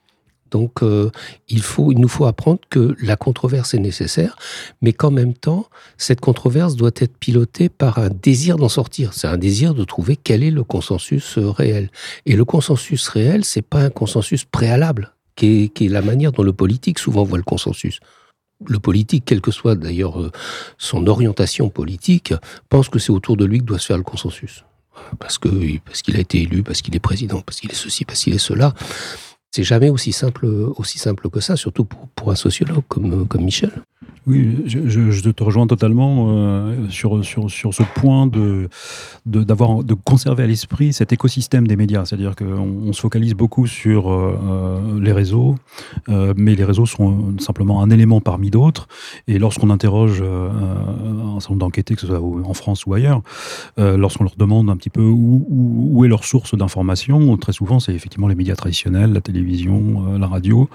Donc, 0.50 0.82
euh, 0.82 1.10
il, 1.48 1.62
nous 1.78 2.08
faut 2.08 2.26
apprendre 2.26 2.60
que 2.70 2.96
la 3.02 3.16
controverse 3.16 3.74
est 3.74 3.78
nécessaire, 3.78 4.36
mais 4.82 4.92
qu'en 4.92 5.10
même 5.10 5.34
temps, 5.34 5.66
cette 5.96 6.20
controverse 6.20 6.76
doit 6.76 6.90
être 6.96 7.16
pilotée 7.16 7.68
par 7.68 7.98
un 7.98 8.08
désir 8.08 8.56
d'en 8.56 8.68
sortir. 8.68 9.14
C'est 9.14 9.26
un 9.26 9.38
désir 9.38 9.74
de 9.74 9.84
trouver 9.84 10.16
quel 10.16 10.42
est 10.42 10.50
le 10.50 10.64
consensus 10.64 11.38
euh, 11.38 11.50
réel. 11.50 11.90
Et 12.26 12.36
le 12.36 12.44
consensus 12.44 13.08
réel, 13.08 13.44
c'est 13.44 13.62
pas 13.62 13.80
un 13.80 13.90
consensus 13.90 14.44
préalable, 14.44 15.12
qui 15.36 15.70
est, 15.74 15.88
la 15.88 16.02
manière 16.02 16.32
dont 16.32 16.42
le 16.42 16.52
politique 16.52 16.98
souvent 16.98 17.24
voit 17.24 17.38
le 17.38 17.44
consensus 17.44 18.00
le 18.66 18.80
politique, 18.80 19.24
quelle 19.24 19.40
que 19.40 19.52
soit 19.52 19.76
d'ailleurs 19.76 20.20
euh, 20.20 20.32
son 20.78 21.06
orientation 21.06 21.68
politique, 21.68 22.34
pense 22.68 22.88
que 22.88 22.98
c'est 22.98 23.12
autour 23.12 23.36
de 23.36 23.44
lui 23.44 23.60
que 23.60 23.64
doit 23.64 23.78
se 23.78 23.86
faire 23.86 23.96
le 23.96 24.02
consensus. 24.02 24.64
Parce 25.18 25.38
qu'il 25.38 26.16
a 26.16 26.18
été 26.18 26.42
élu, 26.42 26.62
parce 26.62 26.82
qu'il 26.82 26.94
est 26.94 27.00
président, 27.00 27.40
parce 27.40 27.60
qu'il 27.60 27.70
est 27.70 27.74
ceci, 27.74 28.04
parce 28.04 28.22
qu'il 28.22 28.34
est 28.34 28.38
cela. 28.38 28.74
C'est 29.50 29.64
jamais 29.64 29.90
aussi 29.90 30.12
simple, 30.12 30.46
aussi 30.76 30.98
simple 30.98 31.30
que 31.30 31.40
ça, 31.40 31.56
surtout 31.56 31.84
pour, 31.84 32.08
pour 32.08 32.30
un 32.30 32.34
sociologue 32.36 32.84
comme, 32.88 33.26
comme 33.26 33.44
Michel. 33.44 33.72
Oui, 34.28 34.58
je, 34.66 35.30
te 35.30 35.42
rejoins 35.42 35.66
totalement 35.66 36.26
euh, 36.28 36.86
sur, 36.90 37.24
sur, 37.24 37.50
sur 37.50 37.72
ce 37.72 37.82
point 37.82 38.26
de, 38.26 38.68
de, 39.24 39.42
de 39.42 39.94
conserver 39.94 40.42
à 40.42 40.46
l'esprit 40.46 40.92
cet 40.92 41.14
écosystème 41.14 41.66
des 41.66 41.76
médias. 41.76 42.04
C'est-à-dire 42.04 42.36
qu'on 42.36 42.82
on 42.84 42.92
se 42.92 43.00
focalise 43.00 43.32
beaucoup 43.32 43.66
sur 43.66 44.10
euh, 44.10 44.38
euh, 44.46 45.00
les 45.00 45.12
réseaux, 45.12 45.54
mais 46.08 46.54
les 46.54 46.64
réseaux 46.64 46.84
sont 46.84 47.38
simplement 47.38 47.82
un 47.82 47.88
élément 47.88 48.20
parmi 48.20 48.50
d'autres. 48.50 48.86
Et 49.28 49.38
lorsqu'on 49.38 49.70
interroge 49.70 50.20
un 50.20 51.40
certain 51.40 51.54
nombre 51.54 51.60
d'enquêtés, 51.60 51.94
que 51.94 52.00
ce 52.02 52.06
soit 52.06 52.20
en 52.20 52.54
France 52.54 52.84
ou 52.84 52.92
ailleurs, 52.92 53.22
lorsqu'on 53.78 54.24
leur 54.24 54.36
demande 54.36 54.68
un 54.68 54.76
petit 54.76 54.90
peu 54.90 55.02
où, 55.02 55.46
où, 55.48 56.04
est 56.04 56.08
leur 56.08 56.24
source 56.24 56.54
d'information, 56.54 57.36
très 57.36 57.52
souvent 57.52 57.80
c'est 57.80 57.94
effectivement 57.94 58.28
les 58.28 58.34
médias 58.34 58.56
traditionnels, 58.56 59.12
la 59.12 59.20
télévision, 59.20 59.38
la 60.18 60.26
radio. 60.26 60.68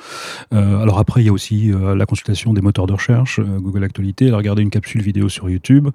alors 0.51 1.00
après, 1.00 1.22
il 1.22 1.25
y 1.25 1.30
a 1.30 1.34
aussi 1.34 1.72
la 1.96 2.06
consultation 2.06 2.53
des 2.53 2.62
moteurs 2.62 2.88
de 2.88 2.94
recherche 2.94 3.39
euh, 3.39 3.60
Google 3.60 3.84
Actualité, 3.84 4.32
regardé 4.32 4.62
une 4.62 4.70
capsule 4.70 5.01
vidéo 5.01 5.30
sur 5.30 5.50
YouTube. 5.50 5.89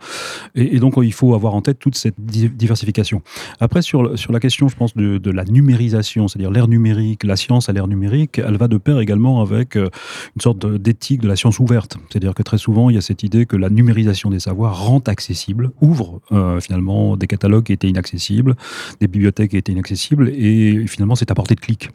Et, 0.55 0.79
donc, 0.79 0.95
il 1.03 1.13
faut 1.13 1.35
avoir 1.35 1.55
en 1.55 1.63
tête 1.63 1.79
toute 1.79 1.97
cette 1.97 2.15
diversification. 2.19 3.23
Après, 3.61 3.83
sur, 3.83 4.19
sur 4.19 4.33
la 4.33 4.41
question, 4.41 4.69
je 4.69 4.77
pense, 4.77 4.95
de, 4.95 5.19
de 5.19 5.31
la 5.31 5.45
numérisation, 5.45 6.29
c'est-à-dire 6.29 6.51
l'ère 6.51 6.69
numérique, 6.69 7.25
la 7.25 7.37
science 7.37 7.69
à 7.69 7.73
l'ère 7.73 7.89
numérique, 7.89 8.39
elle 8.39 8.57
va 8.57 8.69
de 8.69 8.79
pair 8.79 9.01
également 9.01 9.41
avec 9.41 9.77
euh, 9.77 9.89
une 10.37 10.43
sorte 10.43 10.67
d'éthique 10.67 11.21
de 11.21 11.29
la 11.29 11.37
science 11.37 11.59
ouverte. 11.59 11.99
C'est-à-dire 12.09 12.35
que 12.35 12.43
très 12.43 12.59
souvent, 12.59 12.91
il 12.91 12.95
y 12.95 12.99
a 12.99 13.03
cette 13.03 13.23
idée 13.23 13.47
que 13.47 13.57
la 13.57 13.71
numérisation 13.71 14.31
des 14.31 14.41
savoirs 14.41 14.79
rend 14.85 15.03
accessible, 15.07 15.71
ouvre 15.81 16.21
euh, 16.33 16.61
finalement 16.61 17.17
des 17.17 17.27
catalogues 17.27 17.65
qui 17.65 17.73
étaient 17.73 17.89
inaccessibles, 17.89 18.57
des 19.01 19.09
bibliothèques 19.09 19.51
qui 19.51 19.57
étaient 19.57 19.73
inaccessibles, 19.73 20.29
et 20.31 20.87
finalement, 20.87 21.15
c'est 21.15 21.31
à 21.31 21.35
portée 21.35 21.55
de 21.55 21.61
clic. 21.61 21.91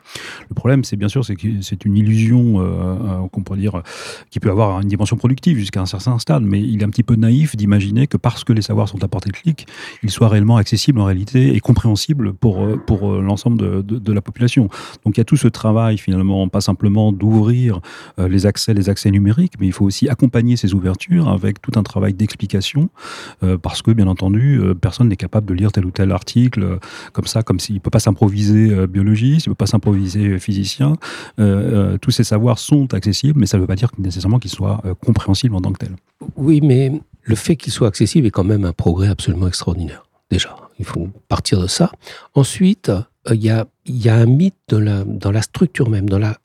Le 0.50 0.56
problème, 0.64 0.86
c'est 0.86 0.96
bien 0.96 1.10
sûr, 1.10 1.26
c'est 1.26 1.36
que 1.36 1.48
c'est 1.62 1.84
une 1.84 1.98
illusion 1.98 2.54
qu'on 3.32 3.42
pourrait 3.42 3.60
dire 3.60 3.82
qui 4.30 4.40
peut 4.40 4.50
avoir 4.50 4.80
une 4.80 4.88
dimension 4.88 5.18
productive 5.18 5.58
jusqu'à 5.58 5.82
un 5.82 5.86
certain 5.86 6.18
stade, 6.20 6.44
mais 6.44 6.62
il 6.62 6.82
est 6.82 6.86
un 6.86 6.90
petit 6.90 7.04
peu 7.04 7.16
naïf 7.16 7.58
d'imaginer 7.58 8.08
que 8.08 8.18
parce 8.18 8.44
que 8.44 8.54
les 8.54 8.62
savoirs 8.62 8.88
sont 8.88 9.04
à 9.04 9.08
portée 9.08 9.30
de 9.30 9.36
clic, 9.36 9.68
ils 10.04 10.12
soient 10.12 10.30
réellement 10.30 10.58
accessibles 10.58 11.00
en 11.00 11.06
réalité 11.06 11.56
et 11.56 11.60
compréhensibles 11.60 12.34
pour, 12.34 12.64
euh, 12.64 12.80
euh, 12.92 13.22
l'ensemble 13.22 13.84
de, 13.84 14.14
la 14.14 14.22
population. 14.22 14.70
Donc 15.04 15.18
il 15.18 15.20
y 15.20 15.22
a 15.22 15.26
tout 15.26 15.38
ce 15.38 15.48
travail 15.48 15.98
finalement, 15.98 16.48
pas 16.48 16.62
simplement 16.62 17.12
d'ouvrir 17.12 17.82
euh, 18.20 18.28
les 18.28 18.46
accès, 18.46 18.74
les 18.74 18.90
accès 18.90 19.12
numériques, 19.12 19.54
mais 19.60 19.68
il 19.68 19.74
faut 19.74 19.86
aussi 19.86 20.08
accompagner 20.08 20.56
ces 20.56 20.74
ouvertures 20.74 21.28
avec 21.28 21.62
tout 21.62 21.72
un 21.76 21.84
travail 21.84 22.14
d'explication, 22.14 22.90
parce 23.62 23.82
que 23.82 23.92
bien 23.92 24.08
entendu, 24.08 24.62
personne 24.80 25.10
n'est 25.10 25.16
capable 25.16 25.48
de 25.48 25.54
lire 25.54 25.72
tel 25.72 25.86
ou 25.86 25.92
tel 25.92 26.12
article 26.12 26.80
comme 27.12 27.26
ça, 27.26 27.44
comme 27.44 27.60
s'il 27.60 27.76
ne 27.76 27.80
peut 27.80 27.90
pas 27.90 28.00
s'improviser 28.00 28.88
biologiste, 28.88 29.46
il 29.46 29.50
ne 29.50 29.54
peut 29.54 29.64
pas 29.64 29.68
s'improviser 29.68 30.40
physicien. 30.40 30.53
Tous 32.02 32.12
ces 32.12 32.24
savoirs 32.24 32.60
sont 32.60 32.94
accessibles, 32.94 33.40
mais 33.40 33.46
ça 33.46 33.58
ne 33.58 33.62
veut 33.62 33.68
pas 33.68 33.76
dire 33.76 33.90
nécessairement 33.98 34.40
qu'ils 34.40 34.52
soient 34.52 34.82
compréhensibles 35.06 35.56
en 35.56 35.62
tant 35.62 35.72
que 35.72 35.80
tel. 35.80 35.96
Oui, 36.36 36.62
mais 36.62 36.92
le 37.24 37.36
fait 37.36 37.56
qu'il 37.56 37.72
soit 37.72 37.88
accessible 37.88 38.28
est 38.28 38.32
quand 38.32 38.44
même 38.44 38.66
un 38.66 38.74
progrès 38.74 39.08
absolument 39.08 39.48
extraordinaire. 39.48 40.04
Déjà, 40.30 40.56
il 40.80 40.86
faut 40.86 41.10
partir 41.28 41.62
de 41.62 41.68
ça. 41.68 41.92
Ensuite, 42.34 42.90
euh, 42.90 43.36
il 43.36 43.44
y, 43.44 43.50
a, 43.50 44.16
un 44.16 44.26
mythe 44.26 44.56
dans 44.70 45.32
la 45.32 45.42
structure 45.42 45.90
même, 45.90 46.10
dans 46.10 46.20
la, 46.20 46.38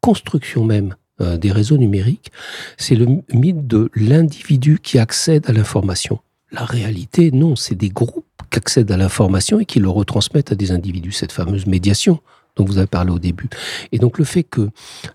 construction 0.00 0.64
même 0.64 0.94
euh, 1.20 1.36
des 1.36 1.52
réseaux 1.52 1.76
numériques. 1.76 2.30
C'est 2.78 2.94
le 2.94 3.06
mythe 3.32 3.66
de 3.66 3.90
l'individu 3.94 4.78
qui 4.82 4.98
accède 4.98 5.48
à 5.48 5.52
l'information. 5.52 6.20
La 6.50 6.64
réalité, 6.64 7.30
non, 7.30 7.56
c'est 7.56 7.74
des 7.74 7.90
groupes 7.90 8.24
qui 8.50 8.58
accèdent 8.58 8.90
à 8.90 8.96
l'information 8.96 9.60
et 9.60 9.66
qui 9.66 9.80
le 9.80 9.90
retransmettent 9.90 10.52
à 10.52 10.54
des 10.54 10.70
individus, 10.70 11.12
cette 11.12 11.32
fameuse 11.32 11.66
médiation 11.66 12.20
dont 12.58 12.64
vous 12.64 12.78
avez 12.78 12.86
parlé 12.86 13.10
au 13.10 13.18
début. 13.18 13.48
Et 13.92 13.98
donc 13.98 14.18
le 14.18 14.24
fait 14.24 14.42
que 14.42 14.68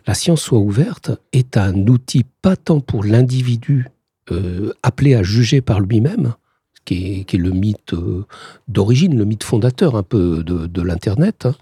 la 0.07 0.15
science 0.15 0.41
soit 0.41 0.59
ouverte 0.59 1.11
est 1.33 1.57
un 1.57 1.75
outil 1.87 2.25
pas 2.41 2.55
tant 2.55 2.79
pour 2.79 3.03
l'individu 3.03 3.87
euh, 4.31 4.73
appelé 4.81 5.15
à 5.15 5.23
juger 5.23 5.61
par 5.61 5.81
lui-même, 5.81 6.33
qui 6.85 7.25
est, 7.29 7.33
le 7.33 7.51
mythe 7.51 7.93
euh, 7.93 8.25
d'origine, 8.67 9.17
le 9.17 9.25
mythe 9.25 9.43
fondateur 9.43 9.95
un 9.95 10.03
peu 10.03 10.43
de, 10.43 10.81
l'Internet, 10.81 11.45
hein, 11.45 11.55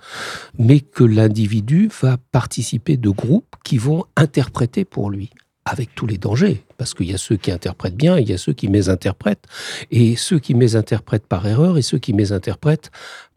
mais 0.57 0.79
que 0.79 1.03
l'individu 1.03 1.89
va 2.01 2.17
participer 2.31 2.97
de 2.97 3.09
groupes 3.09 3.55
qui 3.63 3.77
vont 3.77 4.05
interpréter 4.15 4.85
pour 4.85 5.09
lui 5.09 5.31
avec 5.65 5.93
tous 5.93 6.07
les 6.07 6.17
dangers, 6.17 6.63
parce 6.77 6.95
qu'il 6.95 7.09
y 7.09 7.13
a 7.13 7.19
ceux 7.19 7.38
qui 7.38 7.51
interprètent 7.51 7.95
bien 7.95 8.17
il 8.17 8.27
y 8.27 8.33
a 8.33 8.38
ceux 8.38 8.53
qui 8.53 8.67
mésinterprètent, 8.67 9.45
et 9.91 10.15
ceux 10.15 10.39
qui 10.39 10.55
mésinterprètent 10.55 11.27
par 11.27 11.47
erreur 11.47 11.77
et 11.77 11.83
ceux 11.83 12.00
qui 12.00 12.13
mésinterprètent 12.13 12.91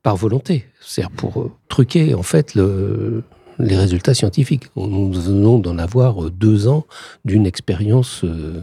par 0.05 0.17
volonté, 0.17 0.67
c'est-à-dire 0.81 1.17
pour 1.17 1.41
euh, 1.41 1.51
truquer 1.69 2.15
en 2.15 2.23
fait 2.23 2.55
le, 2.55 3.25
les 3.59 3.77
résultats 3.77 4.15
scientifiques. 4.15 4.67
Nous 4.77 5.11
venons 5.11 5.59
d'en 5.59 5.79
avoir 5.79 6.27
euh, 6.27 6.31
deux 6.31 6.69
ans 6.69 6.87
d'une 7.25 7.47
expérience 7.47 8.23
euh, 8.23 8.61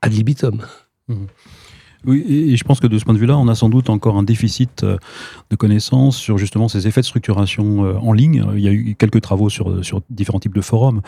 ad 0.00 0.12
libitum. 0.12 0.62
Mmh. 1.08 1.26
Oui, 2.06 2.24
et 2.28 2.56
je 2.56 2.62
pense 2.62 2.78
que 2.78 2.86
de 2.86 2.96
ce 2.96 3.04
point 3.04 3.12
de 3.12 3.18
vue-là, 3.18 3.36
on 3.36 3.48
a 3.48 3.56
sans 3.56 3.68
doute 3.68 3.90
encore 3.90 4.16
un 4.16 4.22
déficit 4.22 4.84
euh, 4.84 4.98
de 5.50 5.56
connaissances 5.56 6.16
sur 6.16 6.38
justement 6.38 6.68
ces 6.68 6.86
effets 6.86 7.00
de 7.00 7.06
structuration 7.06 7.84
euh, 7.84 7.94
en 7.94 8.12
ligne. 8.12 8.44
Il 8.54 8.60
y 8.60 8.68
a 8.68 8.72
eu 8.72 8.94
quelques 8.96 9.20
travaux 9.20 9.48
sur, 9.48 9.84
sur 9.84 10.00
différents 10.08 10.38
types 10.38 10.54
de 10.54 10.60
forums, 10.60 11.00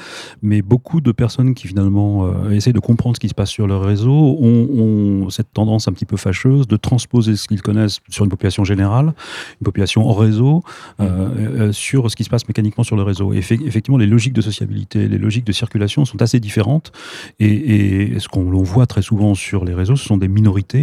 mais 0.42 0.62
beaucoup 0.62 1.00
de 1.00 1.12
personnes 1.12 1.54
qui 1.54 1.68
finalement 1.68 2.26
euh, 2.26 2.50
essaient 2.50 2.72
de 2.72 2.80
comprendre 2.80 3.14
ce 3.14 3.20
qui 3.20 3.28
se 3.28 3.34
passe 3.34 3.50
sur 3.50 3.68
leur 3.68 3.82
réseau 3.82 4.10
ont, 4.40 5.30
cette 5.30 5.52
tendance 5.52 5.86
un 5.86 5.92
petit 5.92 6.06
peu 6.06 6.16
fâcheuse 6.16 6.66
de 6.66 6.76
transposer 6.76 7.36
ce 7.36 7.46
qu'ils 7.46 7.62
connaissent 7.62 8.00
sur 8.08 8.24
une 8.24 8.30
population 8.30 8.64
générale, 8.64 9.14
une 9.60 9.64
population 9.64 10.08
en 10.08 10.12
réseau, 10.12 10.64
sur 11.72 12.10
ce 12.10 12.16
qui 12.16 12.24
se 12.24 12.30
passe 12.30 12.48
mécaniquement 12.48 12.82
sur 12.82 12.96
le 12.96 13.02
réseau. 13.02 13.32
Et 13.32 13.38
effectivement, 13.38 13.98
les 13.98 14.06
logiques 14.06 14.32
de 14.32 14.40
sociabilité, 14.40 15.06
les 15.06 15.18
logiques 15.18 15.44
de 15.44 15.52
circulation 15.52 16.04
sont 16.04 16.20
assez 16.22 16.40
différentes, 16.40 16.92
et 17.38 18.14
ce 18.18 18.28
qu'on 18.28 18.44
voit 18.62 18.86
très 18.86 19.02
souvent 19.02 19.34
sur 19.34 19.64
les 19.64 19.74
réseaux, 19.74 19.96
ce 19.96 20.04
sont 20.04 20.16
des 20.16 20.28
minorités 20.28 20.79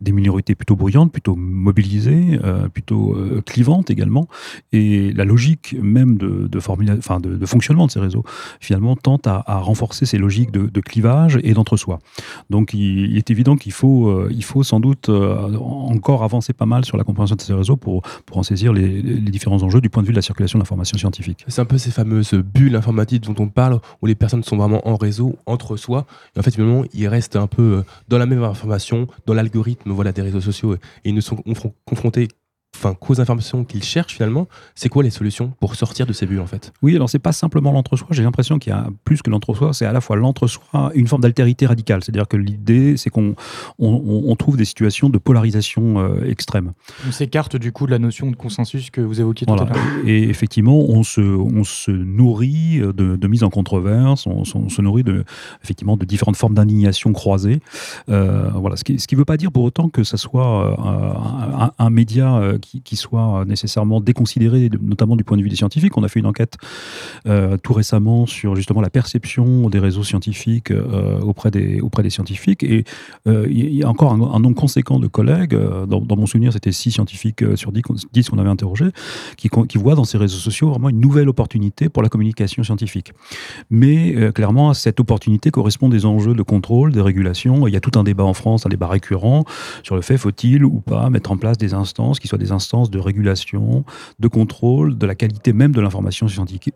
des 0.00 0.12
minorités 0.12 0.54
plutôt 0.54 0.76
bruyantes, 0.76 1.12
plutôt 1.12 1.36
mobilisées, 1.36 2.38
euh, 2.44 2.68
plutôt 2.68 3.14
euh, 3.14 3.42
clivantes 3.44 3.90
également. 3.90 4.28
Et 4.72 5.12
la 5.12 5.24
logique 5.24 5.76
même 5.80 6.16
de, 6.16 6.48
fonctionnement 7.46 7.86
de 7.86 7.90
ces 7.90 8.00
réseaux, 8.00 8.24
finalement, 8.60 8.96
tente 8.96 9.26
à, 9.26 9.42
renforcer 9.46 10.06
ces 10.06 10.18
logiques 10.18 10.50
de, 10.50 10.80
clivage 10.80 11.38
et 11.42 11.52
d'entre-soi. 11.52 11.98
Donc 12.48 12.72
il, 12.72 13.16
est 13.16 13.30
évident 13.30 13.56
qu'il 13.56 13.72
faut, 13.72 14.08
euh, 14.08 14.28
il 14.30 14.44
faut 14.44 14.62
sans 14.62 14.80
doute 14.80 15.08
encore 15.08 16.24
avancer 16.24 16.52
pas 16.52 16.66
mal 16.66 16.84
sur 16.84 16.96
la 16.96 17.04
compréhension 17.04 17.36
de 17.36 17.40
ces 17.40 17.52
réseaux 17.52 17.76
pour, 17.76 18.02
pour 18.24 18.38
en 18.38 18.42
saisir 18.42 18.72
les, 18.72 19.02
différents 19.02 19.62
enjeux 19.62 19.80
du 19.80 19.90
point 19.90 20.02
de 20.02 20.06
vue 20.06 20.12
de 20.12 20.18
la 20.18 20.22
circulation 20.22 20.58
de 20.58 20.62
l'information 20.62 20.96
scientifique. 20.96 21.44
C'est 21.48 21.60
un 21.60 21.66
peu 21.66 21.78
ces 21.78 21.90
fameuses 21.90 22.34
bulles 22.34 22.76
informatiques 22.76 23.24
dont 23.24 23.34
on 23.38 23.48
parle, 23.48 23.80
où 24.00 24.06
les 24.06 24.14
personnes 24.14 24.42
sont 24.42 24.56
vraiment 24.56 24.86
en 24.88 24.96
réseau, 24.96 25.36
entre 25.46 25.76
soi, 25.76 26.06
et 26.34 26.38
en 26.38 26.42
fait, 26.42 26.52
finalement, 26.52 26.84
ils 26.94 27.08
restent 27.08 27.36
un 27.36 27.46
peu 27.46 27.82
dans 28.08 28.18
la 28.18 28.26
même 28.26 28.42
information, 28.42 29.06
dans 29.26 29.34
la 29.34 29.39
l'algorithme 29.42 29.90
voilà, 29.90 30.12
des 30.12 30.22
réseaux 30.22 30.40
sociaux 30.40 30.74
et 30.74 30.78
ils 31.04 31.14
ne 31.14 31.20
sont 31.20 31.42
confrontés 31.84 32.28
enfin, 32.80 32.94
qu'aux 32.94 33.20
informations 33.20 33.64
qu'ils 33.64 33.82
cherchent 33.82 34.14
finalement, 34.14 34.48
c'est 34.74 34.88
quoi 34.88 35.02
les 35.02 35.10
solutions 35.10 35.52
pour 35.60 35.74
sortir 35.74 36.06
de 36.06 36.12
ces 36.12 36.26
bulles 36.26 36.40
en 36.40 36.46
fait? 36.46 36.72
Oui, 36.82 36.96
alors 36.96 37.10
c'est 37.10 37.18
pas 37.18 37.32
simplement 37.32 37.72
l'entre-soi, 37.72 38.08
j'ai 38.10 38.22
l'impression 38.22 38.58
qu'il 38.58 38.72
y 38.72 38.76
a 38.76 38.88
plus 39.04 39.22
que 39.22 39.30
l'entre-soi, 39.30 39.72
c'est 39.74 39.84
à 39.84 39.92
la 39.92 40.00
fois 40.00 40.16
l'entre-soi 40.16 40.90
une 40.94 41.06
forme 41.06 41.22
d'altérité 41.22 41.66
radicale, 41.66 42.02
c'est-à-dire 42.02 42.26
que 42.26 42.36
l'idée 42.36 42.96
c'est 42.96 43.10
qu'on 43.10 43.34
on, 43.78 44.36
trouve 44.36 44.56
des 44.56 44.64
situations 44.64 45.10
de 45.10 45.18
polarisation 45.18 45.98
euh, 45.98 46.24
extrême. 46.24 46.72
On 47.06 47.12
s'écarte 47.12 47.56
du 47.56 47.72
coup 47.72 47.84
de 47.84 47.90
la 47.90 47.98
notion 47.98 48.30
de 48.30 48.36
consensus 48.36 48.90
que 48.90 49.02
vous 49.02 49.20
évoquiez 49.20 49.46
tout 49.46 49.52
à 49.52 49.56
l'heure. 49.56 49.76
Et 50.06 50.28
effectivement, 50.30 50.78
on 50.78 51.02
se, 51.02 51.20
on 51.20 51.64
se 51.64 51.90
nourrit 51.90 52.78
de, 52.78 53.16
de 53.16 53.28
mise 53.28 53.42
en 53.42 53.50
controverse, 53.50 54.26
on, 54.26 54.44
se 54.44 54.80
nourrit 54.80 55.04
de, 55.04 55.24
effectivement 55.62 55.98
de 55.98 56.06
différentes 56.06 56.36
formes 56.36 56.54
d'indignation 56.54 57.12
croisées. 57.12 57.60
Euh, 58.08 58.48
voilà, 58.54 58.76
ce 58.76 58.84
qui 58.84 58.94
ne 58.94 59.18
veut 59.18 59.24
pas 59.26 59.36
dire 59.36 59.52
pour 59.52 59.64
autant 59.64 59.90
que 59.90 60.04
ça 60.04 60.16
soit 60.16 60.64
euh, 60.64 61.14
un, 61.58 61.72
un, 61.78 61.90
média 61.90 62.40
qui, 62.62 62.69
soit 62.92 63.44
nécessairement 63.46 64.00
déconsidéré, 64.00 64.70
notamment 64.80 65.16
du 65.16 65.24
point 65.24 65.36
de 65.36 65.42
vue 65.42 65.48
des 65.48 65.56
scientifiques. 65.56 65.96
On 65.96 66.04
a 66.04 66.08
fait 66.08 66.20
une 66.20 66.26
enquête 66.26 66.56
euh, 67.26 67.56
tout 67.56 67.72
récemment 67.72 68.26
sur 68.26 68.56
justement 68.56 68.80
la 68.80 68.90
perception 68.90 69.68
des 69.68 69.78
réseaux 69.78 70.04
scientifiques 70.04 70.70
euh, 70.70 71.18
auprès, 71.20 71.50
des, 71.50 71.80
auprès 71.80 72.02
des 72.02 72.10
scientifiques. 72.10 72.62
Et 72.62 72.84
euh, 73.26 73.46
il 73.50 73.74
y 73.74 73.82
a 73.82 73.88
encore 73.88 74.12
un, 74.12 74.40
nombre 74.40 74.56
conséquent 74.56 74.98
de 74.98 75.06
collègues, 75.06 75.56
dans, 75.86 76.16
mon 76.16 76.26
souvenir 76.26 76.52
c'était 76.52 76.72
6 76.72 76.92
scientifiques 76.92 77.44
sur 77.56 77.72
10, 77.72 77.82
qu'on 78.30 78.38
avait 78.38 78.48
interrogés, 78.48 78.90
qui, 79.36 79.48
qui 79.68 79.78
voient 79.78 79.94
dans 79.94 80.04
ces 80.04 80.18
réseaux 80.18 80.38
sociaux 80.38 80.70
vraiment 80.70 80.88
une 80.88 81.00
nouvelle 81.00 81.28
opportunité 81.28 81.88
pour 81.88 82.02
la 82.02 82.08
communication 82.08 82.62
scientifique. 82.62 83.12
Mais 83.70 84.32
clairement, 84.32 84.74
cette 84.74 85.00
opportunité 85.00 85.50
correspond 85.50 85.88
des 85.88 86.06
enjeux 86.06 86.34
de 86.34 86.42
contrôle, 86.42 86.92
de 86.92 87.00
régulation. 87.00 87.66
Il 87.66 87.74
y 87.74 87.76
a 87.76 87.80
tout 87.80 87.98
un 87.98 88.04
débat 88.04 88.24
en 88.24 88.34
France, 88.34 88.66
un 88.66 88.68
débat 88.68 88.88
récurrent 88.88 89.44
sur 89.82 89.96
le 89.96 90.02
fait 90.02 90.16
faut-il 90.16 90.64
ou 90.64 90.80
pas 90.80 91.10
mettre 91.10 91.32
en 91.32 91.36
place 91.36 91.58
des 91.58 91.74
instances 91.74 92.20
qui 92.20 92.28
soient 92.28 92.38
des 92.38 92.52
instances 92.52 92.59
de 92.90 92.98
régulation, 92.98 93.84
de 94.18 94.28
contrôle, 94.28 94.96
de 94.96 95.06
la 95.06 95.14
qualité 95.14 95.52
même 95.52 95.72
de 95.72 95.80
l'information 95.80 96.28
scientifique, 96.28 96.74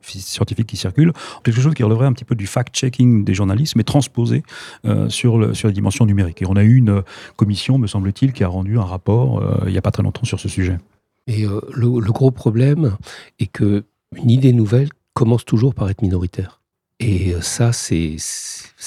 qui 0.66 0.76
circule. 0.76 1.12
Quelque 1.42 1.60
chose 1.60 1.74
qui 1.74 1.82
relèverait 1.82 2.06
un 2.06 2.12
petit 2.12 2.24
peu 2.24 2.34
du 2.34 2.46
fact-checking 2.46 3.24
des 3.24 3.34
journalistes, 3.34 3.76
mais 3.76 3.84
transposé 3.84 4.42
euh, 4.84 5.08
sur, 5.08 5.54
sur 5.54 5.68
les 5.68 5.74
dimensions 5.74 6.06
numériques. 6.06 6.42
Et 6.42 6.46
on 6.46 6.56
a 6.56 6.64
eu 6.64 6.76
une 6.76 7.02
commission, 7.36 7.78
me 7.78 7.86
semble-t-il, 7.86 8.32
qui 8.32 8.44
a 8.44 8.48
rendu 8.48 8.78
un 8.78 8.84
rapport 8.84 9.38
euh, 9.38 9.64
il 9.66 9.72
n'y 9.72 9.78
a 9.78 9.82
pas 9.82 9.90
très 9.90 10.02
longtemps 10.02 10.24
sur 10.24 10.40
ce 10.40 10.48
sujet. 10.48 10.78
Et 11.26 11.46
euh, 11.46 11.60
le, 11.72 12.00
le, 12.00 12.12
gros 12.12 12.30
problème 12.30 12.96
est 13.38 13.46
que 13.46 13.84
une 14.16 14.30
idée 14.30 14.52
nouvelle 14.52 14.88
commence 15.14 15.44
toujours 15.44 15.74
par 15.74 15.88
être 15.88 16.02
minoritaire. 16.02 16.60
Et 17.06 17.34
ça, 17.42 17.70
c'est 17.72 18.16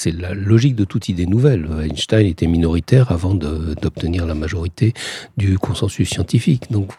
la 0.06 0.34
logique 0.34 0.74
de 0.74 0.84
toute 0.84 1.08
idée 1.08 1.26
nouvelle. 1.26 1.68
Einstein 1.88 2.26
était 2.26 2.48
minoritaire 2.48 3.12
avant 3.12 3.32
d'obtenir 3.34 4.26
la 4.26 4.34
majorité 4.34 4.92
du 5.36 5.56
consensus 5.56 6.10
scientifique. 6.10 6.72
Donc, 6.72 6.90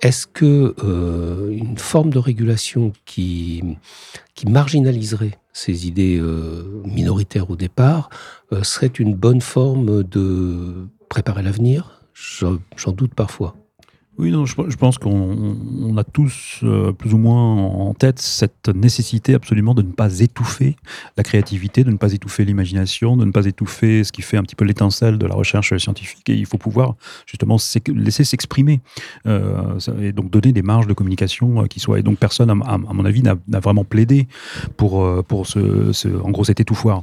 est-ce 0.00 0.26
que 0.26 0.74
euh, 0.82 1.50
une 1.50 1.76
forme 1.76 2.10
de 2.10 2.18
régulation 2.18 2.94
qui, 3.04 3.62
marginaliserait 4.48 5.38
ces 5.52 5.86
idées 5.86 6.18
euh, 6.18 6.82
minoritaires 6.86 7.50
au 7.50 7.56
départ 7.56 8.08
euh, 8.52 8.62
serait 8.62 8.86
une 8.86 9.14
bonne 9.14 9.42
forme 9.42 10.02
de 10.02 10.88
préparer 11.10 11.42
l'avenir? 11.42 12.00
J'en 12.14 12.92
doute 12.92 13.14
parfois. 13.14 13.54
Oui, 14.18 14.30
non, 14.30 14.44
je, 14.44 14.76
pense 14.76 14.98
qu'on 14.98 15.96
a 15.96 16.04
tous 16.04 16.60
euh, 16.64 16.92
plus 16.92 17.14
ou 17.14 17.18
moins 17.18 17.56
en 17.56 17.94
tête 17.94 18.18
cette 18.18 18.68
nécessité 18.68 19.32
absolument 19.32 19.74
de 19.74 19.80
ne 19.80 19.90
pas 19.90 20.20
étouffer 20.20 20.76
la 21.16 21.22
créativité, 21.22 21.82
de 21.82 21.90
ne 21.90 21.96
pas 21.96 22.12
étouffer 22.12 22.44
l'imagination, 22.44 23.16
de 23.16 23.24
ne 23.24 23.30
pas 23.30 23.46
étouffer 23.46 24.04
ce 24.04 24.12
qui 24.12 24.20
fait 24.20 24.36
un 24.36 24.42
petit 24.42 24.54
peu 24.54 24.66
l'étincelle 24.66 25.16
de 25.16 25.26
la 25.26 25.34
recherche 25.34 25.74
scientifique. 25.78 26.28
Et 26.28 26.34
il 26.34 26.44
faut 26.44 26.58
pouvoir 26.58 26.94
justement 27.24 27.56
laisser 27.94 28.24
s'exprimer 28.24 28.82
euh, 29.26 29.78
et 30.00 30.12
donc 30.12 30.30
donner 30.30 30.52
des 30.52 30.62
marges 30.62 30.86
de 30.86 30.92
communication 30.92 31.62
euh, 31.62 31.66
qui 31.66 31.80
soient. 31.80 31.98
Et 31.98 32.02
donc 32.02 32.18
personne, 32.18 32.50
à, 32.50 32.54
mon 32.54 33.06
avis, 33.06 33.22
n'a 33.22 33.60
vraiment 33.60 33.84
plaidé 33.84 34.28
pour, 34.76 35.24
pour 35.24 35.46
ce, 35.46 36.20
en 36.22 36.30
gros 36.30 36.44
cet 36.44 36.60
étouffoir. 36.60 37.02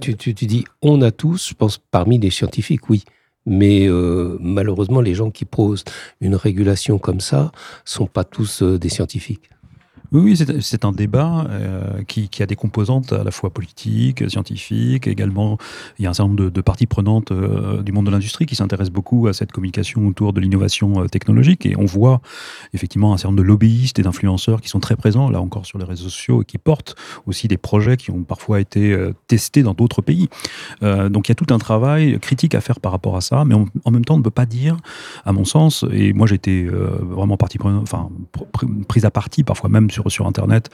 Tu, 0.00 0.16
tu, 0.16 0.34
tu 0.34 0.46
dis 0.46 0.64
on 0.80 1.02
a 1.02 1.10
tous, 1.10 1.50
je 1.50 1.54
pense 1.54 1.78
parmi 1.78 2.18
les 2.18 2.30
scientifiques, 2.30 2.88
oui. 2.88 3.04
Mais 3.46 3.86
euh, 3.86 4.36
malheureusement, 4.40 5.00
les 5.00 5.14
gens 5.14 5.30
qui 5.30 5.44
posent 5.44 5.84
une 6.20 6.34
régulation 6.34 6.98
comme 6.98 7.20
ça 7.20 7.52
sont 7.84 8.06
pas 8.06 8.24
tous 8.24 8.62
euh, 8.62 8.78
des 8.78 8.88
scientifiques. 8.88 9.50
Oui, 10.12 10.36
c'est 10.60 10.84
un 10.84 10.92
débat 10.92 11.46
euh, 11.50 12.02
qui, 12.06 12.28
a 12.42 12.46
des 12.46 12.56
composantes 12.56 13.12
à 13.12 13.24
la 13.24 13.30
fois 13.30 13.50
politiques, 13.50 14.28
scientifiques, 14.30 15.06
également 15.06 15.58
il 15.98 16.04
y 16.04 16.06
a 16.06 16.10
un 16.10 16.14
certain 16.14 16.28
nombre 16.28 16.50
de, 16.50 16.60
parties 16.60 16.86
prenantes 16.86 17.32
euh, 17.32 17.82
du 17.82 17.92
monde 17.92 18.06
de 18.06 18.10
l'industrie 18.10 18.46
qui 18.46 18.56
s'intéressent 18.56 18.92
beaucoup 18.92 19.26
à 19.26 19.32
cette 19.32 19.52
communication 19.52 20.06
autour 20.06 20.32
de 20.32 20.40
l'innovation 20.40 21.02
euh, 21.02 21.06
technologique 21.06 21.66
et 21.66 21.76
on 21.76 21.84
voit 21.84 22.20
effectivement 22.72 23.12
un 23.12 23.16
certain 23.16 23.30
nombre 23.30 23.42
de 23.42 23.48
lobbyistes 23.48 23.98
et 23.98 24.02
d'influenceurs 24.02 24.60
qui 24.60 24.68
sont 24.68 24.80
très 24.80 24.96
présents 24.96 25.30
là 25.30 25.40
encore 25.40 25.66
sur 25.66 25.78
les 25.78 25.84
réseaux 25.84 26.08
sociaux 26.08 26.42
et 26.42 26.44
qui 26.44 26.58
portent 26.58 26.94
aussi 27.26 27.48
des 27.48 27.56
projets 27.56 27.96
qui 27.96 28.10
ont 28.10 28.22
parfois 28.22 28.60
été 28.60 28.96
testés 29.26 29.62
dans 29.62 29.74
d'autres 29.74 30.02
pays. 30.02 30.28
donc 30.82 31.28
il 31.28 31.30
y 31.30 31.32
a 31.32 31.34
tout 31.34 31.52
un 31.52 31.58
travail 31.58 32.18
critique 32.20 32.54
à 32.54 32.60
faire 32.60 32.80
par 32.80 32.92
rapport 32.92 33.16
à 33.16 33.20
ça, 33.20 33.44
mais 33.44 33.54
en 33.54 33.90
même 33.90 34.04
temps 34.04 34.14
on 34.14 34.18
ne 34.18 34.22
peut 34.22 34.30
pas 34.30 34.46
dire, 34.46 34.76
à 35.24 35.32
mon 35.32 35.44
sens, 35.44 35.84
et 35.92 36.12
moi 36.12 36.26
été 36.36 36.66
vraiment 36.66 37.36
partie 37.36 37.58
enfin 37.62 38.10
prise 38.88 39.04
à 39.04 39.10
partie 39.10 39.42
parfois 39.42 39.68
même 39.68 39.90
Internet 40.26 40.70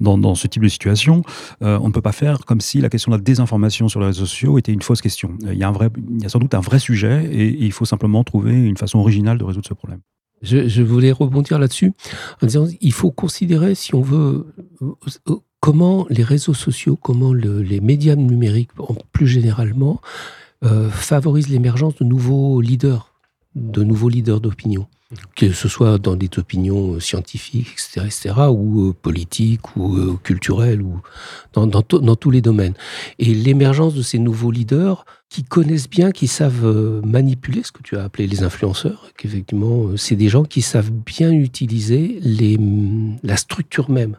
dans, 0.00 0.34
ce 0.34 0.46
type 0.46 0.62
de 0.62 0.68
situation, 0.68 1.22
euh, 1.62 1.78
on 1.80 1.88
ne 1.88 1.92
peut 1.92 2.02
pas 2.02 2.12
faire 2.12 2.44
comme 2.44 2.60
si 2.60 2.80
la 2.80 2.88
question 2.88 3.12
de 3.12 3.16
la 3.16 3.22
désinformation 3.22 3.88
sur 3.88 4.00
les 4.00 4.06
réseaux 4.06 4.26
sociaux 4.26 4.58
était 4.58 4.72
une 4.72 4.82
fausse 4.82 5.00
question. 5.00 5.30
Euh, 5.44 5.54
il 5.54 5.58
y 5.58 5.64
a, 5.64 5.68
un 5.68 5.72
vrai, 5.72 5.88
il 6.10 6.22
y 6.22 6.26
a 6.26 6.28
sans 6.28 6.38
doute 6.38 6.54
un 6.54 6.60
vrai 6.60 6.78
sujet 6.78 7.24
et, 7.32 7.46
il 7.46 7.72
faut 7.72 7.84
simplement 7.84 8.22
trouver 8.24 8.52
une 8.52 8.76
façon 8.76 8.98
originale 8.98 9.38
de 9.38 9.44
résoudre 9.44 9.66
ce 9.66 9.74
problème. 9.74 10.00
Je, 10.42 10.82
voulais 10.82 11.12
rebondir 11.12 11.58
là-dessus 11.58 11.92
en 12.42 12.46
disant 12.46 12.66
il 12.80 12.92
faut 12.92 13.10
considérer, 13.10 13.74
si 13.74 13.94
on 13.94 14.02
veut, 14.02 14.46
euh, 14.82 15.36
comment 15.60 16.06
les 16.10 16.22
réseaux 16.22 16.54
sociaux, 16.54 16.96
comment 16.96 17.32
les 17.32 17.80
médias 17.80 18.16
numériques, 18.16 18.70
plus 19.12 19.26
généralement, 19.26 20.00
favorisent 20.90 21.48
l'émergence 21.48 21.94
de 21.96 22.04
nouveaux 22.04 22.60
leaders, 22.60 23.12
de 23.54 23.82
nouveaux 23.84 24.08
leaders 24.08 24.40
d'opinion 24.40 24.88
que 25.36 25.52
ce 25.52 25.68
soit 25.68 25.98
dans 25.98 26.16
des 26.16 26.28
opinions 26.36 26.98
scientifiques, 26.98 27.68
etc., 27.72 28.06
etc., 28.06 28.34
ou 28.50 28.88
euh, 28.88 28.92
politiques, 28.92 29.76
ou 29.76 29.96
euh, 29.96 30.18
culturelles, 30.22 30.82
ou 30.82 31.00
dans, 31.52 31.66
dans, 31.66 31.82
tous 31.82 32.30
les 32.30 32.40
domaines. 32.40 32.74
Et 33.18 33.32
l'émergence 33.32 33.94
de 33.94 34.02
ces 34.02 34.18
nouveaux 34.18 34.50
leaders 34.50 35.04
qui 35.28 35.44
connaissent 35.44 35.88
bien, 35.88 36.10
qui 36.10 36.26
savent 36.26 36.66
euh, 36.66 37.00
manipuler 37.02 37.62
ce 37.62 37.72
que 37.72 37.82
tu 37.82 37.96
as 37.96 38.04
appelé 38.04 38.26
les 38.26 38.42
influenceurs, 38.42 39.10
qu'effectivement, 39.16 39.96
c'est 39.96 40.16
des 40.16 40.28
gens 40.28 40.44
qui 40.44 40.62
savent 40.62 40.90
bien 40.90 41.30
utiliser 41.30 42.18
les, 42.20 42.58
la 43.22 43.36
structure 43.36 43.90
même 43.90 44.16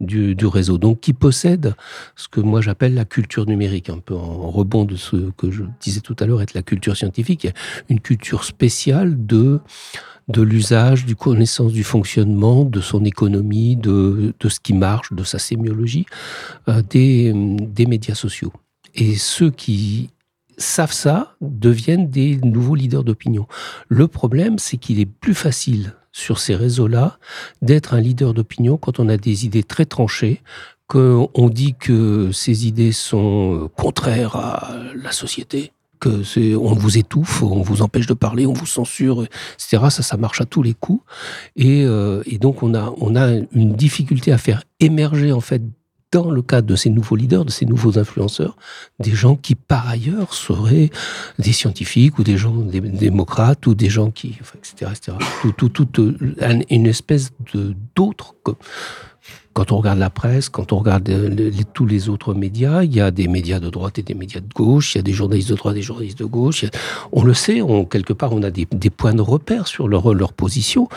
du, 0.00 0.46
réseau, 0.46 0.78
donc 0.78 1.00
qui 1.00 1.12
possèdent 1.12 1.74
ce 2.14 2.28
que 2.28 2.40
moi 2.40 2.60
j'appelle 2.60 2.94
la 2.94 3.04
culture 3.04 3.46
numérique, 3.46 3.90
un 3.90 3.98
peu 3.98 4.14
en 4.14 4.48
rebond 4.50 4.84
de 4.84 4.96
ce 4.96 5.30
que 5.36 5.50
je 5.50 5.64
disais 5.80 6.00
tout 6.00 6.14
à 6.20 6.26
l'heure 6.26 6.40
être 6.40 6.54
la 6.54 6.62
culture 6.62 6.96
scientifique, 6.96 7.48
une 7.88 8.00
culture 8.00 8.44
spéciale 8.44 9.26
de 9.26 9.60
de 10.28 10.42
l'usage, 10.42 11.06
du 11.06 11.16
connaissance 11.16 11.72
du 11.72 11.84
fonctionnement, 11.84 12.64
de 12.64 12.80
son 12.80 13.04
économie, 13.04 13.76
de, 13.76 14.34
de 14.38 14.48
ce 14.48 14.60
qui 14.60 14.74
marche, 14.74 15.12
de 15.12 15.24
sa 15.24 15.38
sémiologie, 15.38 16.06
euh, 16.68 16.82
des, 16.82 17.32
des 17.34 17.86
médias 17.86 18.14
sociaux. 18.14 18.52
Et 18.94 19.16
ceux 19.16 19.50
qui 19.50 20.10
savent 20.58 20.92
ça 20.92 21.34
deviennent 21.40 22.10
des 22.10 22.36
nouveaux 22.38 22.74
leaders 22.74 23.04
d'opinion. 23.04 23.46
Le 23.88 24.08
problème, 24.08 24.58
c'est 24.58 24.76
qu'il 24.76 25.00
est 25.00 25.06
plus 25.06 25.34
facile 25.34 25.94
sur 26.12 26.38
ces 26.38 26.56
réseaux-là 26.56 27.18
d'être 27.62 27.94
un 27.94 28.00
leader 28.00 28.34
d'opinion 28.34 28.76
quand 28.76 28.98
on 28.98 29.08
a 29.08 29.16
des 29.16 29.46
idées 29.46 29.62
très 29.62 29.84
tranchées, 29.84 30.42
qu'on 30.88 31.50
dit 31.52 31.74
que 31.78 32.32
ces 32.32 32.66
idées 32.66 32.92
sont 32.92 33.70
contraires 33.76 34.36
à 34.36 34.74
la 34.96 35.12
société, 35.12 35.72
on 36.06 36.72
vous 36.74 36.98
étouffe, 36.98 37.42
on 37.42 37.62
vous 37.62 37.82
empêche 37.82 38.06
de 38.06 38.14
parler, 38.14 38.46
on 38.46 38.52
vous 38.52 38.66
censure, 38.66 39.24
etc. 39.54 39.78
Ça, 39.90 40.02
ça 40.02 40.16
marche 40.16 40.40
à 40.40 40.44
tous 40.44 40.62
les 40.62 40.74
coups. 40.74 41.02
Et, 41.56 41.84
euh, 41.84 42.22
et 42.26 42.38
donc, 42.38 42.62
on 42.62 42.74
a, 42.74 42.92
on 42.98 43.16
a 43.16 43.32
une 43.52 43.74
difficulté 43.74 44.32
à 44.32 44.38
faire 44.38 44.62
émerger, 44.80 45.32
en 45.32 45.40
fait, 45.40 45.62
dans 46.10 46.30
le 46.30 46.42
cadre 46.42 46.66
de 46.66 46.76
ces 46.76 46.90
nouveaux 46.90 47.16
leaders, 47.16 47.44
de 47.44 47.50
ces 47.50 47.66
nouveaux 47.66 47.98
influenceurs, 47.98 48.56
des 48.98 49.12
gens 49.12 49.36
qui 49.36 49.54
par 49.54 49.88
ailleurs 49.88 50.32
seraient 50.32 50.90
des 51.38 51.52
scientifiques 51.52 52.18
ou 52.18 52.24
des 52.24 52.38
gens 52.38 52.54
des 52.54 52.80
démocrates 52.80 53.66
ou 53.66 53.74
des 53.74 53.90
gens 53.90 54.10
qui, 54.10 54.38
etc., 54.56 54.90
etc. 54.90 55.16
Euh, 55.98 56.60
une 56.70 56.86
espèce 56.86 57.30
de 57.52 57.74
d'autres 57.94 58.34
quand 59.58 59.72
on 59.72 59.78
regarde 59.78 59.98
la 59.98 60.08
presse, 60.08 60.48
quand 60.48 60.72
on 60.72 60.78
regarde 60.78 61.08
euh, 61.08 61.50
tous 61.74 61.84
les 61.84 62.08
autres 62.08 62.32
médias, 62.32 62.84
il 62.84 62.94
y 62.94 63.00
a 63.00 63.10
des 63.10 63.26
médias 63.26 63.58
de 63.58 63.68
droite 63.70 63.98
et 63.98 64.04
des 64.04 64.14
médias 64.14 64.38
de 64.38 64.54
gauche, 64.54 64.94
il 64.94 64.98
y 64.98 65.00
a 65.00 65.02
des 65.02 65.12
journalistes 65.12 65.50
de 65.50 65.56
droite 65.56 65.74
et 65.74 65.80
des 65.80 65.82
journalistes 65.82 66.20
de 66.20 66.26
gauche. 66.26 66.64
on 67.10 67.24
le 67.24 67.34
sait, 67.34 67.60
quelque 67.90 68.12
part, 68.12 68.32
on 68.32 68.44
a 68.44 68.52
des, 68.52 68.66
points 68.66 69.14
de 69.14 69.20
repère 69.20 69.66
sur 69.66 69.88
leur, 69.88 70.32
position. 70.32 70.88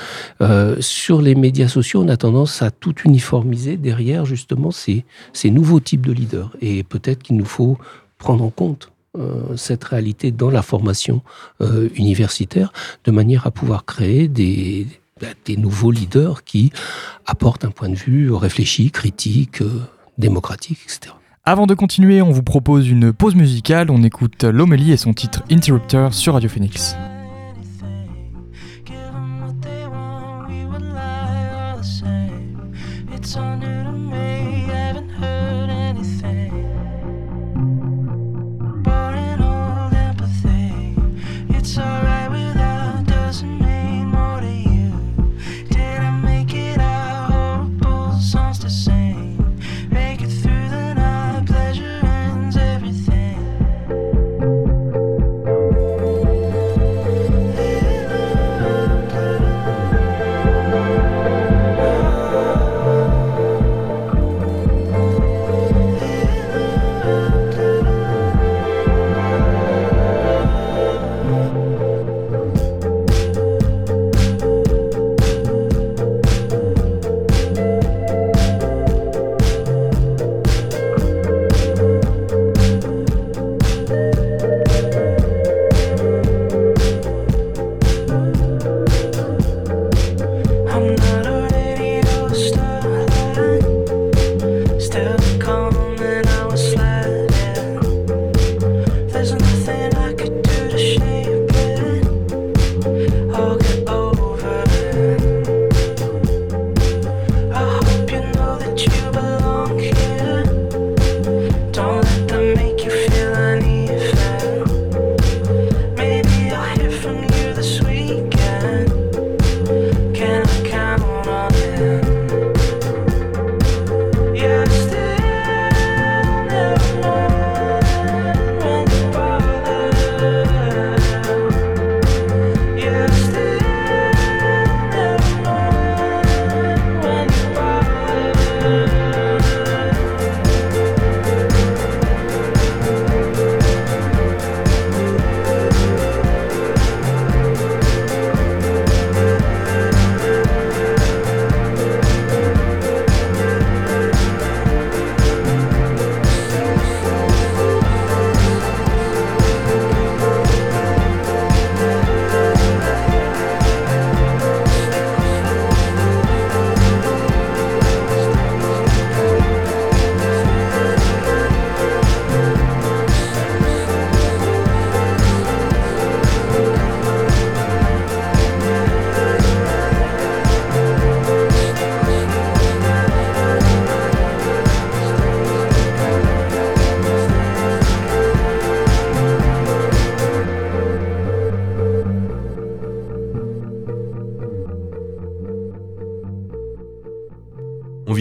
Euh, 0.41 0.75
sur 0.79 1.23
les 1.23 1.33
médias 1.33 1.69
sociaux, 1.69 2.03
on 2.03 2.07
a 2.07 2.17
tendance 2.17 2.61
à 2.61 2.69
tout 2.69 2.93
uniformiser 3.03 3.77
derrière 3.77 4.25
justement 4.25 4.69
ces, 4.69 5.05
nouveaux 5.45 5.79
types 5.79 6.05
de 6.05 6.11
leaders. 6.11 6.51
Et 6.61 6.83
peut-être 6.83 7.23
qu'il 7.23 7.37
nous 7.37 7.45
faut 7.45 7.79
prendre 8.19 8.43
en 8.43 8.51
compte 8.51 8.91
euh, 9.17 9.57
cette 9.57 9.83
réalité 9.85 10.29
dans 10.29 10.51
la 10.51 10.61
formation 10.61 11.23
universitaire, 11.95 12.71
de 13.05 13.11
manière 13.11 13.47
à 13.47 13.51
pouvoir 13.51 13.85
créer 13.85 14.27
des, 14.27 14.85
des 15.45 15.57
nouveaux 15.57 15.91
leaders 15.91 16.43
qui 16.43 16.71
apportent 17.25 17.65
un 17.65 17.71
point 17.71 17.89
de 17.89 17.95
vue 17.95 18.31
réfléchi, 18.31 18.91
critique, 18.91 19.61
euh, 19.61 19.81
démocratique, 20.17 20.79
etc. 20.85 21.13
Avant 21.43 21.65
de 21.65 21.73
continuer, 21.73 22.21
on 22.21 22.31
vous 22.31 22.43
propose 22.43 22.87
une 22.87 23.11
pause 23.11 23.35
musicale. 23.35 23.89
On 23.89 24.03
écoute 24.03 24.43
Lomélie 24.43 24.91
et 24.91 24.97
son 24.97 25.13
titre 25.13 25.43
Interrupter 25.49 26.09
sur 26.11 26.33
Radio 26.33 26.49
Phoenix. 26.49 26.95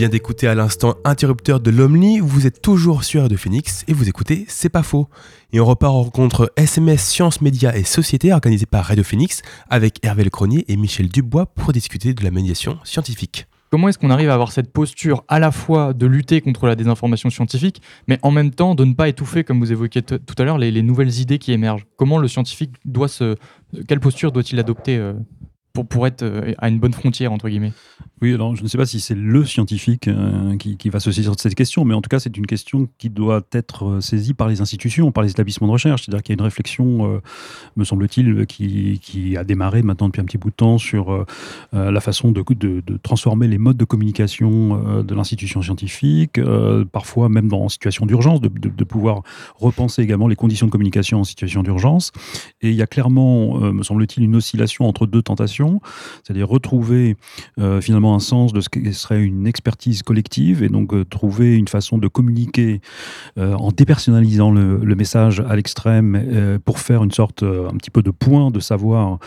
D'écouter 0.08 0.46
à 0.46 0.54
l'instant 0.54 0.94
Interrupteur 1.04 1.60
de 1.60 1.70
l'Omni, 1.70 2.20
vous 2.20 2.46
êtes 2.46 2.62
toujours 2.62 3.04
sur 3.04 3.28
de 3.28 3.36
Phoenix 3.36 3.84
et 3.88 3.92
vous 3.92 4.08
écoutez 4.08 4.44
C'est 4.48 4.68
pas 4.68 4.82
faux. 4.82 5.08
Et 5.52 5.60
on 5.60 5.64
repart 5.66 5.92
en 5.92 6.02
rencontre 6.02 6.52
SMS 6.56 7.02
Sciences, 7.02 7.40
Médias 7.40 7.74
et 7.74 7.84
Société 7.84 8.32
organisée 8.32 8.66
par 8.66 8.84
Radio 8.84 9.04
Phoenix 9.04 9.42
avec 9.68 10.04
Hervé 10.04 10.24
Lecronier 10.24 10.64
et 10.68 10.76
Michel 10.76 11.08
Dubois 11.08 11.46
pour 11.46 11.72
discuter 11.72 12.14
de 12.14 12.24
la 12.24 12.30
médiation 12.30 12.78
scientifique. 12.84 13.46
Comment 13.70 13.88
est-ce 13.88 13.98
qu'on 13.98 14.10
arrive 14.10 14.30
à 14.30 14.34
avoir 14.34 14.50
cette 14.50 14.72
posture 14.72 15.24
à 15.28 15.38
la 15.38 15.52
fois 15.52 15.92
de 15.92 16.06
lutter 16.06 16.40
contre 16.40 16.66
la 16.66 16.74
désinformation 16.74 17.30
scientifique, 17.30 17.82
mais 18.08 18.18
en 18.22 18.30
même 18.30 18.50
temps 18.50 18.74
de 18.74 18.84
ne 18.84 18.94
pas 18.94 19.08
étouffer, 19.08 19.44
comme 19.44 19.60
vous 19.60 19.70
évoquiez 19.70 20.02
tout 20.02 20.18
à 20.38 20.44
l'heure, 20.44 20.58
les, 20.58 20.72
les, 20.72 20.82
nouvelles 20.82 21.20
idées 21.20 21.38
qui 21.38 21.52
émergent? 21.52 21.86
Comment 21.96 22.18
le 22.18 22.26
scientifique 22.26 22.72
doit 22.84 23.08
se... 23.08 23.36
Quelle 23.86 24.00
posture 24.00 24.32
doit-il 24.32 24.58
adopter 24.58 24.96
euh, 24.96 25.12
pour, 25.72 25.86
pour 25.86 26.06
être 26.06 26.22
euh, 26.22 26.52
à 26.58 26.68
une 26.68 26.78
bonne 26.78 26.92
frontière, 26.92 27.32
entre 27.32 27.48
guillemets 27.48 27.72
Oui, 28.22 28.34
alors 28.34 28.56
je 28.56 28.62
ne 28.62 28.68
sais 28.68 28.78
pas 28.78 28.86
si 28.86 29.00
c'est 29.00 29.14
le 29.14 29.44
scientifique 29.44 30.08
euh, 30.08 30.56
qui, 30.56 30.76
qui, 30.76 30.88
va 30.88 31.00
se 31.00 31.12
saisir 31.12 31.34
de 31.34 31.40
cette 31.40 31.54
question, 31.54 31.84
mais 31.84 31.94
en 31.94 32.00
tout 32.00 32.08
cas, 32.08 32.18
c'est 32.18 32.36
une 32.36 32.46
question 32.46 32.88
qui 32.98 33.08
doit 33.08 33.42
être 33.52 33.86
euh, 33.86 34.00
saisie 34.00 34.34
par 34.34 34.48
les 34.48 34.60
institutions, 34.60 35.12
par 35.12 35.22
les 35.22 35.30
établissements 35.30 35.68
de 35.68 35.72
recherche. 35.72 36.04
C'est-à-dire 36.04 36.22
qu'il 36.22 36.34
y 36.34 36.38
a 36.38 36.40
une 36.40 36.44
réflexion, 36.44 37.20
me 37.76 37.84
semble-t-il, 37.84 38.46
qui, 38.46 38.98
qui, 39.00 39.36
a 39.36 39.44
démarré 39.44 39.82
maintenant 39.82 40.08
depuis 40.08 40.20
un 40.20 40.24
petit 40.24 40.38
bout 40.38 40.50
de 40.50 40.54
temps 40.54 40.78
sur 40.78 41.24
la 41.72 42.00
façon 42.00 42.32
de, 42.32 42.42
de, 42.42 42.80
de, 42.80 42.96
transformer 42.96 43.48
les 43.48 43.58
modes 43.58 43.76
de 43.76 43.84
communication 43.84 45.02
de 45.02 45.14
l'institution 45.14 45.62
scientifique, 45.62 46.40
parfois 46.92 47.28
même 47.28 47.48
dans 47.48 47.62
en 47.62 47.68
situation 47.68 48.06
d'urgence, 48.06 48.40
de, 48.40 48.48
de, 48.48 48.84
pouvoir 48.84 49.22
repenser 49.56 50.02
également 50.02 50.28
les 50.28 50.36
conditions 50.36 50.66
de 50.66 50.72
communication 50.72 51.20
en 51.20 51.24
situation 51.24 51.62
d'urgence. 51.62 52.12
Et 52.60 52.70
il 52.70 52.76
y 52.76 52.82
a 52.82 52.86
clairement, 52.86 53.58
me 53.72 53.82
semble-t-il, 53.82 54.24
une 54.24 54.36
oscillation 54.36 54.86
entre 54.86 55.06
deux 55.06 55.22
tentations, 55.22 55.59
c'est-à-dire 56.22 56.48
retrouver 56.48 57.16
euh, 57.58 57.80
finalement 57.80 58.14
un 58.14 58.20
sens 58.20 58.52
de 58.52 58.60
ce 58.60 58.68
qui 58.68 58.92
serait 58.94 59.22
une 59.22 59.46
expertise 59.46 60.02
collective 60.02 60.62
et 60.62 60.68
donc 60.68 60.92
euh, 60.92 61.04
trouver 61.04 61.56
une 61.56 61.68
façon 61.68 61.98
de 61.98 62.08
communiquer 62.08 62.80
euh, 63.38 63.54
en 63.54 63.70
dépersonnalisant 63.70 64.50
le, 64.50 64.80
message 65.00 65.40
à 65.48 65.56
l'extrême 65.56 66.60
pour 66.66 66.78
faire 66.78 67.02
une 67.02 67.10
sorte 67.10 67.42
un 67.42 67.74
petit 67.76 67.90
peu 67.90 68.02
de 68.02 68.10
point 68.10 68.50
de 68.50 68.60
savoir 68.60 69.18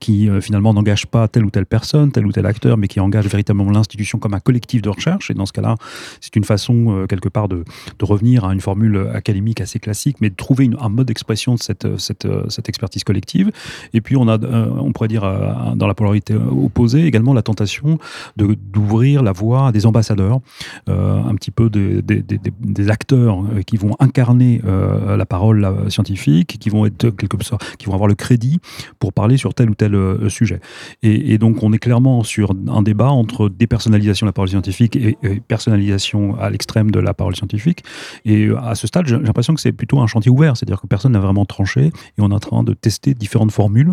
qui 0.00 0.28
finalement 0.42 0.74
n'engage 0.74 1.06
pas 1.06 1.28
telle 1.28 1.46
ou 1.46 1.50
telle 1.50 1.64
personne, 1.64 2.12
tel 2.12 2.26
ou 2.26 2.32
tel 2.32 2.44
acteur, 2.44 2.76
mais 2.76 2.88
qui 2.88 3.00
engage 3.00 3.26
véritablement 3.26 3.70
l'institution 3.70 4.18
comme 4.18 4.34
un 4.34 4.40
collectif 4.40 4.82
de 4.82 4.90
recherche. 4.90 5.30
Et 5.30 5.34
dans 5.34 5.46
ce 5.46 5.52
cas-là, 5.52 5.76
c'est 6.20 6.36
une 6.36 6.44
façon 6.44 7.06
quelque 7.08 7.30
part 7.30 7.48
de, 7.48 7.64
de, 7.98 8.04
revenir 8.04 8.44
à 8.44 8.52
une 8.52 8.60
formule 8.60 9.08
académique 9.14 9.62
assez 9.62 9.78
classique, 9.78 10.16
mais 10.20 10.28
de 10.28 10.34
trouver 10.34 10.66
une, 10.66 10.76
un 10.78 10.90
mode 10.90 11.06
d'expression 11.06 11.54
de 11.54 11.60
cette, 11.60 11.96
cette, 11.98 12.28
cette, 12.48 12.68
expertise 12.68 13.04
collective. 13.04 13.50
Et 13.94 14.02
puis 14.02 14.16
on 14.16 14.28
a, 14.28 14.38
on 14.38 14.92
pourrait 14.92 15.08
dire 15.08 15.24
dans 15.74 15.86
la 15.86 15.94
polarité 15.94 16.34
opposée 16.34 17.06
également 17.06 17.32
la 17.32 17.42
tentation 17.42 17.98
d'ouvrir 18.36 19.22
la 19.22 19.32
voie 19.32 19.68
à 19.68 19.72
des 19.72 19.86
ambassadeurs, 19.86 20.40
euh, 20.88 21.22
un 21.22 21.34
petit 21.34 21.50
peu 21.50 21.70
des, 21.70 22.02
des, 22.02 22.22
des, 22.22 22.90
acteurs 22.90 23.40
euh, 23.40 23.62
qui 23.62 23.76
vont 23.76 23.96
incarner 23.98 24.60
euh, 24.64 25.16
la 25.16 25.26
parole 25.26 25.68
scientifique, 25.88 26.58
qui 26.58 26.70
vont 26.70 26.86
être 26.86 27.10
quelque 27.10 27.42
sorte, 27.42 27.76
qui 27.76 27.86
vont 27.86 27.94
avoir 27.94 28.08
le 28.08 28.14
crédit 28.14 28.60
pour 28.98 29.12
parler 29.12 29.36
sur 29.36 29.54
tel 29.54 29.70
ou 29.70 29.74
tel 29.74 29.94
euh, 29.94 30.28
sujet. 30.28 30.60
Et, 31.02 31.38
donc 31.38 31.62
on 31.62 31.72
est 31.72 31.78
clairement 31.78 32.22
sur 32.22 32.52
un 32.68 32.82
débat 32.82 33.10
entre 33.10 33.48
dépersonnalisation 33.48 34.26
de 34.26 34.28
la 34.28 34.32
parole 34.32 34.48
scientifique 34.48 34.96
et, 34.96 35.16
personnalisation 35.48 36.38
à 36.38 36.50
l'extrême 36.50 36.90
de 36.90 37.00
la 37.00 37.14
parole 37.14 37.34
scientifique. 37.36 37.84
Et 38.24 38.48
à 38.62 38.74
ce 38.74 38.86
stade, 38.86 39.06
j'ai 39.06 39.18
l'impression 39.18 39.54
que 39.54 39.60
c'est 39.60 39.72
plutôt 39.72 40.00
un 40.00 40.06
chantier 40.06 40.30
ouvert, 40.30 40.56
c'est-à-dire 40.56 40.80
que 40.80 40.86
personne 40.86 41.12
n'a 41.12 41.20
vraiment 41.20 41.44
tranché 41.44 41.86
et 41.86 41.92
on 42.20 42.30
est 42.30 42.34
en 42.34 42.40
train 42.40 42.62
de 42.62 42.72
tester 42.72 43.14
différentes 43.14 43.52
formules 43.52 43.92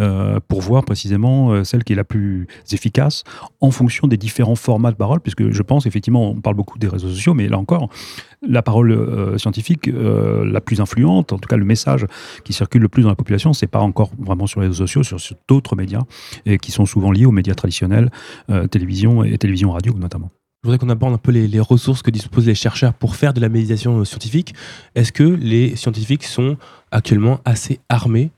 euh, 0.00 0.38
pour 0.48 0.60
voir 0.60 0.84
précisément 0.84 1.13
celle 1.64 1.84
qui 1.84 1.92
est 1.92 1.96
la 1.96 2.04
plus 2.04 2.46
efficace 2.72 3.24
en 3.60 3.70
fonction 3.70 4.08
des 4.08 4.16
différents 4.16 4.54
formats 4.54 4.90
de 4.90 4.96
parole, 4.96 5.20
puisque 5.20 5.50
je 5.50 5.62
pense 5.62 5.86
effectivement, 5.86 6.30
on 6.30 6.40
parle 6.40 6.56
beaucoup 6.56 6.78
des 6.78 6.88
réseaux 6.88 7.08
sociaux, 7.08 7.34
mais 7.34 7.48
là 7.48 7.58
encore, 7.58 7.88
la 8.46 8.62
parole 8.62 8.92
euh, 8.92 9.38
scientifique 9.38 9.88
euh, 9.88 10.44
la 10.44 10.60
plus 10.60 10.80
influente, 10.80 11.32
en 11.32 11.38
tout 11.38 11.48
cas 11.48 11.56
le 11.56 11.64
message 11.64 12.06
qui 12.44 12.52
circule 12.52 12.82
le 12.82 12.88
plus 12.88 13.02
dans 13.02 13.08
la 13.08 13.14
population, 13.14 13.52
c'est 13.52 13.66
pas 13.66 13.80
encore 13.80 14.10
vraiment 14.18 14.46
sur 14.46 14.60
les 14.60 14.68
réseaux 14.68 14.86
sociaux, 14.86 15.02
sur, 15.02 15.36
d'autres 15.48 15.76
médias, 15.76 16.02
et 16.46 16.58
qui 16.58 16.70
sont 16.70 16.86
souvent 16.86 17.10
liés 17.10 17.26
aux 17.26 17.32
médias 17.32 17.54
traditionnels, 17.54 18.10
euh, 18.50 18.66
télévision 18.66 19.24
et 19.24 19.36
télévision 19.38 19.72
radio 19.72 19.94
notamment. 19.94 20.30
Je 20.62 20.68
voudrais 20.68 20.78
qu'on 20.78 20.88
aborde 20.88 21.12
un 21.12 21.18
peu 21.18 21.30
les, 21.30 21.46
les, 21.46 21.60
ressources 21.60 22.02
que 22.02 22.10
disposent 22.10 22.46
les 22.46 22.54
chercheurs 22.54 22.94
pour 22.94 23.16
faire 23.16 23.34
de 23.34 23.40
la 23.40 23.50
médiation 23.50 24.02
scientifique. 24.04 24.54
Est-ce 24.94 25.12
que 25.12 25.24
les 25.24 25.76
scientifiques 25.76 26.24
sont 26.24 26.56
actuellement 26.90 27.40
assez 27.44 27.80
armés 27.90 28.30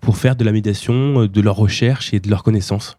pour 0.00 0.16
faire 0.16 0.36
de 0.36 0.44
la 0.44 0.52
médiation, 0.52 1.26
de 1.26 1.40
leur 1.40 1.56
recherche 1.56 2.14
et 2.14 2.20
de 2.20 2.30
leurs 2.30 2.42
connaissances 2.42 2.98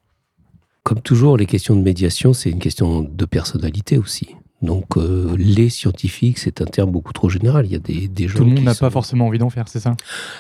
comme 0.86 1.02
toujours, 1.02 1.36
les 1.36 1.48
questions 1.48 1.76
de 1.76 1.82
médiation, 1.82 2.32
c'est 2.34 2.52
une 2.52 2.60
question 2.60 3.02
de 3.02 3.26
personnalité 3.26 3.98
aussi. 3.98 4.36
Donc, 4.62 4.98
euh, 4.98 5.36
les 5.36 5.70
scientifiques, 5.70 6.38
c'est 6.38 6.62
un 6.62 6.66
terme 6.66 6.92
beaucoup 6.92 7.12
trop 7.12 7.28
général. 7.28 7.66
Il 7.66 7.72
y 7.72 7.76
a 7.76 7.80
des, 7.80 8.08
des 8.08 8.28
gens. 8.28 8.38
Tout 8.38 8.46
le 8.46 8.52
monde 8.52 8.64
n'a 8.64 8.76
sont... 8.76 8.86
pas 8.86 8.92
forcément 8.92 9.26
envie 9.26 9.40
d'en 9.40 9.50
faire, 9.50 9.68
c'est 9.68 9.80
ça? 9.80 9.96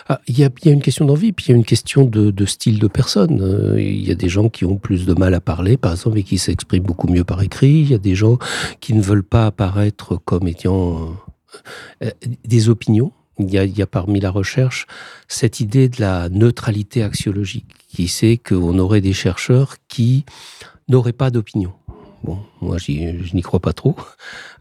Ah, 0.07 0.21
il, 0.27 0.37
y 0.37 0.43
a, 0.43 0.51
il 0.61 0.67
y 0.67 0.69
a 0.69 0.73
une 0.73 0.83
question 0.83 1.05
d'envie, 1.05 1.31
puis 1.31 1.47
il 1.47 1.49
y 1.49 1.53
a 1.55 1.57
une 1.57 1.65
question 1.65 2.05
de, 2.05 2.29
de 2.29 2.45
style 2.45 2.77
de 2.77 2.87
personne. 2.87 3.41
Euh, 3.41 3.81
il 3.81 4.05
y 4.05 4.11
a 4.11 4.15
des 4.15 4.29
gens 4.29 4.49
qui 4.49 4.65
ont 4.65 4.77
plus 4.77 5.07
de 5.07 5.15
mal 5.15 5.33
à 5.33 5.41
parler, 5.41 5.77
par 5.77 5.93
exemple, 5.93 6.19
et 6.19 6.23
qui 6.23 6.37
s'expriment 6.37 6.83
beaucoup 6.83 7.07
mieux 7.07 7.23
par 7.23 7.41
écrit. 7.41 7.79
Il 7.79 7.89
y 7.89 7.95
a 7.95 7.97
des 7.97 8.13
gens 8.13 8.37
qui 8.81 8.93
ne 8.93 9.01
veulent 9.01 9.23
pas 9.23 9.47
apparaître 9.47 10.15
comme 10.25 10.47
étant 10.47 11.09
euh, 12.03 12.11
des 12.45 12.69
opinions. 12.69 13.11
Il 13.37 13.53
y, 13.53 13.81
a, 13.81 13.87
parmi 13.87 14.19
la 14.19 14.31
recherche 14.31 14.87
cette 15.27 15.59
idée 15.59 15.89
de 15.89 15.99
la 15.99 16.29
neutralité 16.29 17.03
axiologique, 17.03 17.67
qui 17.89 18.07
sait 18.07 18.37
qu'on 18.37 18.79
aurait 18.79 19.01
des 19.01 19.13
chercheurs 19.13 19.75
qui 19.87 20.25
n'auraient 20.87 21.13
pas 21.13 21.31
d'opinion. 21.31 21.73
Bon, 22.23 22.39
moi, 22.61 22.77
je 22.77 23.35
n'y 23.35 23.41
crois 23.41 23.59
pas 23.59 23.73
trop. 23.73 23.95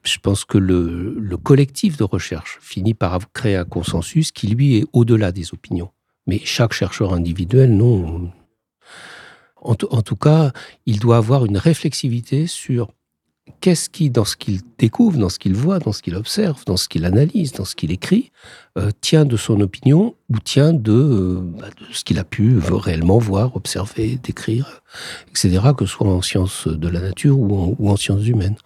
Je 0.03 0.19
pense 0.19 0.45
que 0.45 0.59
le, 0.59 1.17
le, 1.19 1.37
collectif 1.37 1.97
de 1.97 2.05
recherche 2.05 2.59
finit 2.61 2.95
par 2.95 3.19
créer 3.33 3.57
un 3.57 3.65
consensus 3.65 4.33
qui, 4.33 4.49
lui, 4.49 4.77
est 4.77 4.87
au-delà 4.93 5.33
des 5.33 5.55
opinions. 5.55 5.91
Mais 6.27 6.41
chaque 6.45 6.73
chercheur 6.73 7.15
individuel, 7.15 7.75
non. 7.75 8.31
En 9.63 9.75
tout 9.75 10.17
cas, 10.17 10.53
il 10.85 10.99
doit 10.99 11.17
avoir 11.17 11.47
une 11.47 11.57
réflexivité 11.57 12.47
sur 12.47 12.91
qu'est-ce 13.61 13.89
qui, 13.89 14.11
dans 14.11 14.25
ce 14.25 14.37
qu'il 14.37 14.61
découvre, 14.79 15.19
dans 15.19 15.29
ce 15.29 15.39
qu'il 15.39 15.55
voit, 15.55 15.79
dans 15.79 15.93
ce 15.93 16.03
qu'il 16.03 16.17
observe, 16.17 16.65
dans 16.67 16.77
ce 16.77 16.89
qu'il 16.89 17.05
analyse, 17.05 17.53
dans 17.53 17.65
ce 17.65 17.75
qu'il 17.75 17.93
écrit, 17.93 18.31
euh, 18.79 18.91
tient 19.01 19.25
de 19.25 19.37
son 19.37 19.61
opinion 19.61 20.15
ou 20.31 20.39
tient 20.39 20.73
de, 20.73 20.93
euh, 20.93 21.41
bah, 21.43 21.69
de 21.69 21.93
ce 21.93 22.05
qu'il 22.05 22.19
a 22.19 22.25
pu 22.25 22.59
réellement 22.59 23.19
voir, 23.19 23.57
observer, 23.57 24.19
décrire, 24.23 24.83
etc., 25.29 25.61
que 25.77 25.87
ce 25.87 25.93
soit 25.93 26.09
en 26.09 26.23
sciences 26.23 26.69
de 26.69 26.89
la 26.89 27.01
nature 27.01 27.39
ou 27.39 27.89
en, 27.89 27.97
sciences 27.97 28.27
humaines. 28.27 28.57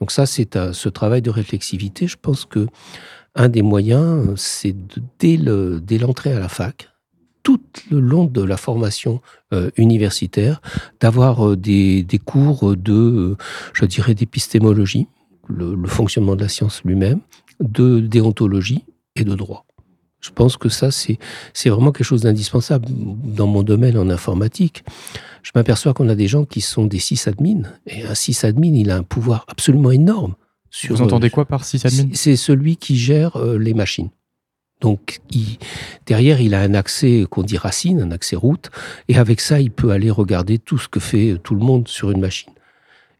Donc 0.00 0.10
ça, 0.10 0.26
c'est 0.26 0.72
ce 0.72 0.88
travail 0.88 1.22
de 1.22 1.30
réflexivité. 1.30 2.06
Je 2.06 2.16
pense 2.20 2.44
que 2.44 2.66
un 3.34 3.48
des 3.48 3.62
moyens, 3.62 4.32
c'est 4.36 4.74
dès 5.18 5.36
l'entrée 5.98 6.32
à 6.32 6.38
la 6.38 6.48
fac, 6.48 6.88
tout 7.46 7.60
le 7.92 8.00
long 8.00 8.24
de 8.24 8.42
la 8.42 8.56
formation 8.56 9.20
euh, 9.52 9.70
universitaire, 9.76 10.60
d'avoir 10.98 11.46
euh, 11.46 11.56
des, 11.56 12.02
des, 12.02 12.18
cours 12.18 12.76
de, 12.76 12.92
euh, 12.92 13.36
je 13.72 13.84
dirais, 13.84 14.16
d'épistémologie, 14.16 15.06
le, 15.46 15.76
le, 15.76 15.88
fonctionnement 15.88 16.34
de 16.34 16.42
la 16.42 16.48
science 16.48 16.82
lui-même, 16.84 17.20
de 17.60 18.00
déontologie 18.00 18.82
et 19.14 19.22
de 19.22 19.32
droit. 19.36 19.64
Je 20.20 20.30
pense 20.30 20.56
que 20.56 20.68
ça, 20.68 20.90
c'est 20.90 21.20
vraiment 21.70 21.92
quelque 21.92 22.04
chose 22.04 22.22
d'indispensable. 22.22 22.88
Dans 22.90 23.46
mon 23.46 23.62
domaine 23.62 23.96
en 23.96 24.10
informatique, 24.10 24.82
je 25.44 25.52
m'aperçois 25.54 25.94
qu'on 25.94 26.08
a 26.08 26.16
des 26.16 26.26
gens 26.26 26.44
qui 26.44 26.60
sont 26.60 26.84
des 26.84 26.98
sysadmins, 26.98 27.62
et 27.86 28.02
un 28.02 28.16
sysadmin, 28.16 28.74
il 28.74 28.90
a 28.90 28.96
un 28.96 29.04
pouvoir 29.04 29.44
absolument 29.46 29.92
énorme. 29.92 30.34
Sur, 30.68 30.96
Vous 30.96 31.02
entendez 31.02 31.30
quoi 31.30 31.44
par 31.44 31.64
sysadmin? 31.64 32.08
C'est 32.12 32.34
celui 32.34 32.76
qui 32.76 32.96
gère 32.96 33.36
euh, 33.36 33.56
les 33.56 33.72
machines. 33.72 34.08
Donc 34.80 35.20
derrière, 36.06 36.40
il 36.40 36.54
a 36.54 36.60
un 36.60 36.74
accès 36.74 37.26
qu'on 37.30 37.42
dit 37.42 37.56
racine, 37.56 38.00
un 38.00 38.10
accès 38.10 38.36
route, 38.36 38.70
et 39.08 39.16
avec 39.16 39.40
ça, 39.40 39.60
il 39.60 39.70
peut 39.70 39.90
aller 39.90 40.10
regarder 40.10 40.58
tout 40.58 40.78
ce 40.78 40.88
que 40.88 41.00
fait 41.00 41.38
tout 41.42 41.54
le 41.54 41.64
monde 41.64 41.88
sur 41.88 42.10
une 42.10 42.20
machine. 42.20 42.52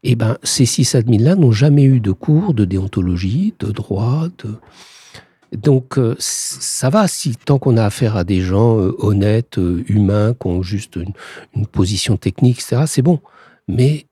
Et 0.03 0.15
ben, 0.15 0.37
ces 0.43 0.65
six 0.65 0.95
admins-là 0.95 1.35
n'ont 1.35 1.51
jamais 1.51 1.83
eu 1.83 1.99
de 1.99 2.11
cours 2.11 2.53
de 2.53 2.65
déontologie, 2.65 3.53
de 3.59 3.71
droit, 3.71 4.27
de... 4.43 4.55
Donc 5.57 5.97
euh, 5.97 6.15
ça 6.19 6.89
va 6.89 7.07
si 7.07 7.35
tant 7.35 7.57
qu'on 7.57 7.77
a 7.77 7.85
affaire 7.85 8.17
à 8.17 8.23
des 8.23 8.41
gens 8.41 8.79
euh, 8.79 8.93
honnêtes, 8.99 9.57
euh, 9.57 9.83
humains, 9.87 10.33
qui 10.33 10.47
ont 10.47 10.61
juste 10.61 10.97
une, 10.97 11.13
une 11.55 11.65
position 11.65 12.17
technique, 12.17 12.59
etc. 12.59 12.83
C'est 12.85 13.01
bon. 13.01 13.21
Mais 13.69 14.07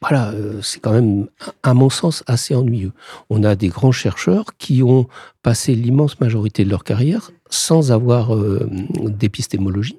voilà, 0.00 0.30
euh, 0.30 0.60
c'est 0.62 0.80
quand 0.80 0.92
même, 0.92 1.26
à 1.62 1.74
mon 1.74 1.90
sens, 1.90 2.22
assez 2.26 2.54
ennuyeux. 2.54 2.92
On 3.30 3.42
a 3.42 3.56
des 3.56 3.68
grands 3.68 3.92
chercheurs 3.92 4.56
qui 4.56 4.82
ont 4.82 5.08
passé 5.42 5.74
l'immense 5.74 6.20
majorité 6.20 6.64
de 6.64 6.70
leur 6.70 6.84
carrière 6.84 7.30
sans 7.50 7.90
avoir 7.90 8.34
euh, 8.34 8.68
d'épistémologie 9.04 9.98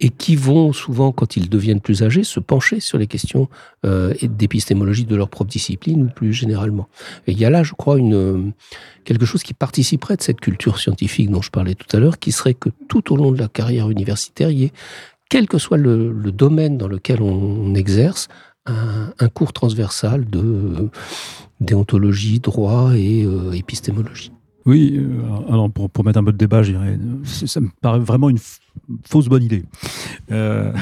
et 0.00 0.10
qui 0.10 0.36
vont 0.36 0.72
souvent, 0.72 1.10
quand 1.10 1.36
ils 1.36 1.48
deviennent 1.48 1.80
plus 1.80 2.04
âgés, 2.04 2.22
se 2.22 2.38
pencher 2.38 2.78
sur 2.78 2.98
les 2.98 3.08
questions 3.08 3.48
euh, 3.84 4.14
d'épistémologie 4.22 5.04
de 5.04 5.16
leur 5.16 5.28
propre 5.28 5.50
discipline 5.50 6.04
ou 6.04 6.08
plus 6.08 6.32
généralement. 6.32 6.88
Et 7.26 7.32
il 7.32 7.38
y 7.38 7.44
a 7.44 7.50
là, 7.50 7.64
je 7.64 7.72
crois, 7.72 7.98
une, 7.98 8.52
quelque 9.04 9.26
chose 9.26 9.42
qui 9.42 9.54
participerait 9.54 10.16
de 10.16 10.22
cette 10.22 10.40
culture 10.40 10.78
scientifique 10.78 11.30
dont 11.30 11.42
je 11.42 11.50
parlais 11.50 11.74
tout 11.74 11.96
à 11.96 11.98
l'heure, 11.98 12.20
qui 12.20 12.30
serait 12.30 12.54
que 12.54 12.68
tout 12.88 13.12
au 13.12 13.16
long 13.16 13.32
de 13.32 13.38
la 13.38 13.48
carrière 13.48 13.90
universitaire, 13.90 14.50
quel 15.28 15.48
que 15.48 15.58
soit 15.58 15.78
le, 15.78 16.12
domaine 16.30 16.78
dans 16.78 16.88
lequel 16.88 17.20
on 17.20 17.74
exerce, 17.74 18.28
un, 18.68 19.28
cours 19.28 19.52
transversal 19.52 20.28
de 20.28 20.88
déontologie, 21.60 22.40
droit 22.40 22.92
et 22.94 23.26
épistémologie. 23.54 24.32
Oui, 24.66 25.00
alors 25.48 25.70
pour, 25.70 25.88
pour, 25.88 26.04
mettre 26.04 26.18
un 26.18 26.24
peu 26.24 26.32
de 26.32 26.36
débat, 26.36 26.62
je 26.62 26.72
dirais, 26.72 26.98
ça 27.24 27.60
me 27.60 27.68
paraît 27.80 27.98
vraiment 27.98 28.28
une 28.28 28.38
fausse 29.04 29.28
bonne 29.28 29.42
idée. 29.42 29.64
Euh, 30.30 30.72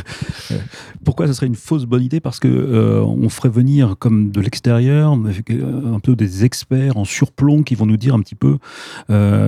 euh, 0.50 0.58
pourquoi 1.04 1.26
ce 1.26 1.32
serait 1.32 1.46
une 1.46 1.54
fausse 1.54 1.84
bonne 1.84 2.02
idée? 2.02 2.20
Parce 2.20 2.38
que 2.38 2.48
euh, 2.48 3.02
on 3.02 3.28
ferait 3.28 3.48
venir 3.48 3.96
comme 3.98 4.30
de 4.30 4.40
l'extérieur 4.40 5.12
un 5.12 6.00
peu 6.00 6.16
des 6.16 6.44
experts 6.44 6.96
en 6.96 7.04
surplomb 7.04 7.62
qui 7.62 7.74
vont 7.74 7.86
nous 7.86 7.96
dire 7.96 8.14
un 8.14 8.20
petit 8.20 8.34
peu 8.34 8.58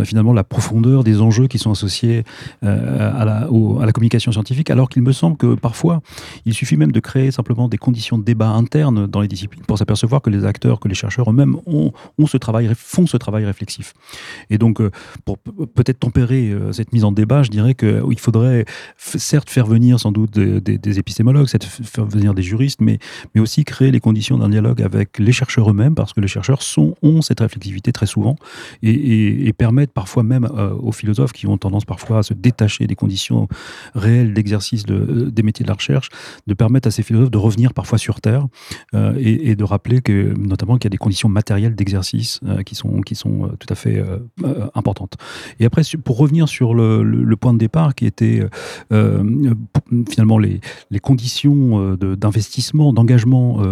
finalement 0.05 0.33
la 0.33 0.45
profondeur 0.45 1.05
des 1.05 1.21
enjeux 1.21 1.47
qui 1.47 1.59
sont 1.59 1.71
associés 1.71 2.25
à, 2.63 3.25
la, 3.25 3.93
communication 3.93 4.33
scientifique, 4.33 4.71
alors 4.71 4.89
qu'il 4.89 5.03
me 5.03 5.13
semble 5.13 5.37
que 5.37 5.55
parfois 5.55 6.01
il 6.45 6.55
suffit 6.55 6.77
même 6.77 6.93
de 6.93 7.01
créer 7.01 7.31
simplement 7.31 7.69
des 7.69 7.79
conditions 7.79 8.19
de 8.19 8.25
débat 8.25 8.49
internes 8.49 9.07
dans 9.07 9.21
les 9.21 9.29
disciplines 9.29 9.65
pour 9.67 9.79
s'apercevoir 9.79 10.23
que 10.23 10.31
les 10.31 10.45
acteurs, 10.45 10.81
que 10.81 10.89
les 10.89 10.95
chercheurs 10.95 11.31
eux-mêmes 11.31 11.57
ont, 11.67 11.93
ce 12.27 12.37
travail, 12.37 12.71
font 12.77 13.07
ce 13.07 13.17
travail 13.17 13.45
réflexif. 13.45 13.95
Et 14.51 14.59
donc 14.59 14.81
pour 15.25 15.39
peut-être 15.39 16.01
tempérer 16.01 16.55
cette 16.73 16.93
mise 16.93 17.05
en 17.05 17.13
débat, 17.13 17.43
je 17.43 17.51
dirais 17.51 17.75
qu'il 17.75 18.19
faudrait 18.19 18.38
certes 18.97 19.51
faire 19.51 19.67
venir 19.67 20.01
sans 20.01 20.13
doute 20.13 20.33
des, 20.33 20.99
épistémologues, 20.99 21.49
faire 21.49 22.05
venir 22.05 22.35
des 22.35 22.43
juristes, 22.43 22.81
mais, 22.81 22.99
mais 23.35 23.41
aussi 23.41 23.65
créer 23.65 23.91
les 23.91 24.01
conditions 24.01 24.39
d'un 24.39 24.49
dialogue 24.49 24.83
avec 24.83 25.19
les 25.19 25.33
chercheurs 25.33 25.71
eux-mêmes, 25.71 25.95
parce 25.95 26.13
que 26.13 26.21
les 26.21 26.29
chercheurs 26.29 26.61
ont 27.03 27.23
cette 27.23 27.41
réflexivité 27.41 27.93
très 27.93 28.07
souvent 28.07 28.37
et, 28.83 29.53
permettent 29.59 29.93
parfois 29.93 30.23
même 30.23 30.45
euh, 30.45 30.73
aux 30.75 30.93
philosophes 30.93 31.33
qui 31.33 31.49
ont 31.49 31.59
tendance 31.59 31.85
parfois 31.85 32.19
à 32.19 32.23
se 32.23 32.33
détacher 32.33 32.87
des 32.87 32.95
conditions 32.95 33.49
réelles 33.95 34.33
d'exercice 34.33 34.85
de, 34.85 35.31
des 35.31 35.43
métiers 35.43 35.65
de 35.65 35.69
la 35.69 35.75
recherche, 35.75 36.11
de 36.47 36.55
permettre 36.55 36.87
à 36.87 36.91
ces 36.93 37.03
philosophes 37.03 37.33
de 37.33 37.39
revenir 37.39 37.75
parfois 37.75 37.99
sur 37.99 38.21
Terre 38.21 38.47
euh, 38.95 39.15
et, 39.19 39.57
de 39.57 39.65
rappeler 39.65 40.01
que 40.01 40.35
notamment 40.39 40.77
qu'il 40.77 40.85
y 40.85 40.87
a 40.87 40.95
des 40.95 40.99
conditions 40.99 41.29
matérielles 41.29 41.75
d'exercice 41.75 42.39
euh, 42.47 42.63
qui 42.63 42.77
sont, 42.77 43.01
qui 43.01 43.17
sont 43.17 43.51
tout 43.59 43.67
à 43.69 43.75
fait 43.75 44.01
importantes. 44.75 45.17
Et 45.59 45.65
après, 45.65 45.83
pour 46.05 46.19
revenir 46.19 46.49
sur 46.49 46.75
le 46.75 47.37
point 47.37 47.53
de 47.53 47.59
départ 47.59 47.95
qui 47.95 48.07
était 48.07 48.28
euh, 48.37 48.49
euh, 48.93 49.55
finalement 50.09 50.39
les, 50.39 50.61
conditions 51.01 51.97
euh, 52.03 52.17
d'investissement, 52.17 52.93
d'engagement 52.93 53.63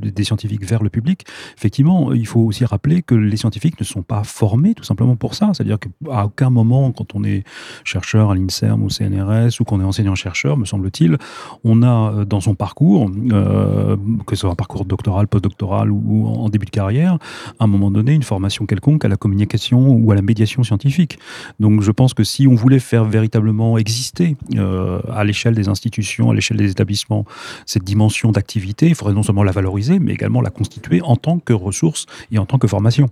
des 0.00 0.24
scientifiques 0.24 0.64
vers 0.64 0.82
le 0.82 0.90
public, 0.90 1.24
effectivement, 1.56 2.12
il 2.12 2.26
faut 2.26 2.40
aussi 2.40 2.64
rappeler 2.64 3.02
que 3.02 3.14
les 3.14 3.36
scientifiques 3.36 3.78
ne 3.80 3.84
sont 3.84 4.02
pas 4.02 4.24
formés 4.24 4.74
tout 4.74 4.84
simplement 4.84 5.16
pour 5.16 5.34
ça. 5.34 5.50
C'est-à-dire 5.52 5.78
qu'à 5.78 6.24
aucun 6.24 6.50
moment, 6.50 6.92
quand 6.92 7.14
on 7.14 7.24
est 7.24 7.44
chercheur 7.84 8.30
à 8.30 8.34
l'INSERM 8.34 8.82
ou 8.82 8.86
au 8.86 8.90
CNRS 8.90 9.60
ou 9.60 9.64
qu'on 9.64 9.80
est 9.80 9.84
enseignant-chercheur, 9.84 10.56
me 10.56 10.64
semble-t-il, 10.64 11.18
on 11.64 11.82
a 11.82 12.24
dans 12.24 12.40
son 12.40 12.54
parcours, 12.54 13.10
que 13.10 14.36
ce 14.36 14.40
soit 14.40 14.50
un 14.50 14.54
parcours 14.54 14.84
doctoral, 14.84 15.28
postdoctoral 15.28 15.90
ou, 15.90 16.26
en 16.26 16.48
début 16.48 16.66
de 16.66 16.70
carrière, 16.70 17.18
à 17.58 17.64
un 17.64 17.66
moment 17.66 17.90
donné, 17.90 18.12
une 18.12 18.22
formation 18.22 18.66
quelconque 18.66 19.04
à 19.04 19.08
la 19.08 19.16
communication 19.16 19.90
ou 19.90 20.10
à 20.12 20.14
la 20.14 20.22
médiation 20.22 20.62
scientifique. 20.62 21.18
Donc 21.60 21.82
je 21.82 21.90
pense 21.90 22.14
que 22.14 22.24
si 22.24 22.46
on 22.46 22.54
voulait 22.54 22.78
faire 22.78 23.04
véritablement 23.04 23.71
exister 23.78 24.36
euh, 24.56 25.00
à 25.12 25.24
l'échelle 25.24 25.54
des 25.54 25.68
institutions, 25.68 26.30
à 26.30 26.34
l'échelle 26.34 26.56
des 26.56 26.70
établissements, 26.70 27.24
cette 27.66 27.84
dimension 27.84 28.32
d'activité, 28.32 28.88
il 28.88 28.94
faudrait 28.94 29.14
non 29.14 29.22
seulement 29.22 29.42
la 29.42 29.52
valoriser, 29.52 29.98
mais 29.98 30.12
également 30.12 30.40
la 30.40 30.50
constituer 30.50 31.00
en 31.02 31.16
tant 31.16 31.38
que 31.38 31.52
ressource 31.52 32.06
et 32.30 32.38
en 32.38 32.46
tant 32.46 32.58
que 32.58 32.66
formation. 32.66 33.08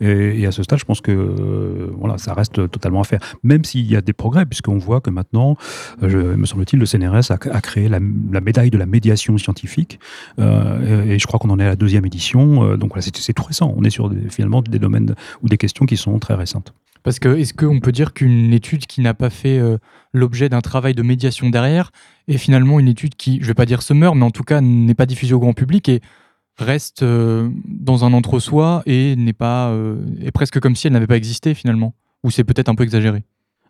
Et, 0.00 0.46
à 0.46 0.52
ce 0.52 0.62
stade, 0.62 0.78
je 0.78 0.84
pense 0.84 1.00
que 1.00 1.12
euh, 1.12 1.90
voilà, 1.98 2.18
ça 2.18 2.34
reste 2.34 2.70
totalement 2.70 3.00
à 3.00 3.04
faire. 3.04 3.20
Même 3.42 3.64
s'il 3.64 3.90
y 3.90 3.96
a 3.96 4.00
des 4.00 4.12
progrès, 4.12 4.46
puisqu'on 4.46 4.78
voit 4.78 5.00
que 5.00 5.10
maintenant, 5.10 5.56
euh, 6.02 6.36
me 6.36 6.46
semble-t-il, 6.46 6.78
le 6.78 6.86
CNRS 6.86 7.30
a, 7.30 7.60
créé 7.60 7.88
la, 7.88 8.00
médaille 8.00 8.70
de 8.70 8.78
la 8.78 8.86
médiation 8.86 9.38
scientifique, 9.38 9.98
et 10.38 11.18
je 11.18 11.26
crois 11.26 11.38
qu'on 11.38 11.50
en 11.50 11.58
est 11.58 11.64
à 11.64 11.68
la 11.68 11.76
deuxième 11.76 12.04
édition. 12.04 12.76
donc 12.76 12.90
voilà, 12.90 13.02
c'est 13.02 13.32
tout 13.32 13.44
récent. 13.44 13.72
On 13.76 13.84
est 13.84 13.90
sur 13.90 14.10
finalement 14.30 14.62
des 14.62 14.78
domaines 14.78 15.14
ou 15.42 15.48
des 15.48 15.58
questions 15.58 15.86
qui 15.86 15.96
sont 15.96 16.18
très 16.18 16.34
récentes. 16.34 16.72
Parce 17.02 17.18
que 17.18 17.36
est-ce 17.36 17.54
qu'on 17.54 17.80
peut 17.80 17.92
dire 17.92 18.12
qu'une 18.12 18.52
étude 18.52 18.86
qui 18.86 19.00
n'a 19.00 19.14
pas 19.14 19.30
fait 19.30 19.58
euh, 19.58 19.78
l'objet 20.12 20.48
d'un 20.48 20.60
travail 20.60 20.94
de 20.94 21.02
médiation 21.02 21.50
derrière 21.50 21.90
est 22.28 22.38
finalement 22.38 22.78
une 22.78 22.88
étude 22.88 23.16
qui, 23.16 23.38
je 23.38 23.42
ne 23.42 23.46
vais 23.48 23.54
pas 23.54 23.66
dire 23.66 23.82
se 23.82 23.92
meurt, 23.92 24.14
mais 24.14 24.24
en 24.24 24.30
tout 24.30 24.44
cas 24.44 24.60
n'est 24.60 24.94
pas 24.94 25.06
diffusée 25.06 25.34
au 25.34 25.40
grand 25.40 25.52
public 25.52 25.88
et 25.88 26.00
reste 26.58 27.02
euh, 27.02 27.48
dans 27.64 28.04
un 28.04 28.12
entre-soi 28.12 28.82
et 28.86 29.16
n'est 29.16 29.32
pas 29.32 29.70
euh, 29.70 29.96
est 30.20 30.30
presque 30.30 30.60
comme 30.60 30.76
si 30.76 30.86
elle 30.86 30.92
n'avait 30.92 31.06
pas 31.06 31.16
existé 31.16 31.54
finalement? 31.54 31.94
Ou 32.22 32.30
c'est 32.30 32.44
peut-être 32.44 32.68
un 32.68 32.74
peu 32.74 32.84
exagéré? 32.84 33.24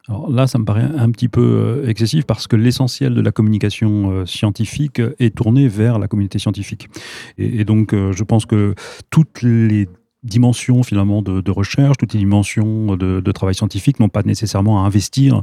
Alors 0.09 0.31
là, 0.31 0.49
ça 0.49 0.59
me 0.59 0.64
paraît 0.64 0.83
un 0.83 1.11
petit 1.12 1.29
peu 1.29 1.85
excessif 1.87 2.27
parce 2.27 2.49
que 2.49 2.57
l'essentiel 2.57 3.14
de 3.14 3.21
la 3.21 3.31
communication 3.31 4.27
scientifique 4.27 5.01
est 5.21 5.35
tourné 5.35 5.68
vers 5.68 6.01
la 6.01 6.09
communauté 6.09 6.40
scientifique. 6.40 6.88
Et, 7.38 7.61
et 7.61 7.64
donc, 7.64 7.95
je 7.95 8.25
pense 8.25 8.45
que 8.45 8.75
toutes 9.11 9.42
les 9.42 9.87
dimensions 10.23 10.83
finalement 10.83 11.23
de, 11.23 11.51
recherche, 11.51 11.97
toutes 11.97 12.13
les 12.13 12.21
dimensions 12.21 12.97
de, 12.97 13.33
travail 13.33 13.55
scientifique 13.55 13.99
n'ont 13.99 14.09
pas 14.09 14.23
nécessairement 14.23 14.83
à 14.83 14.87
investir 14.87 15.43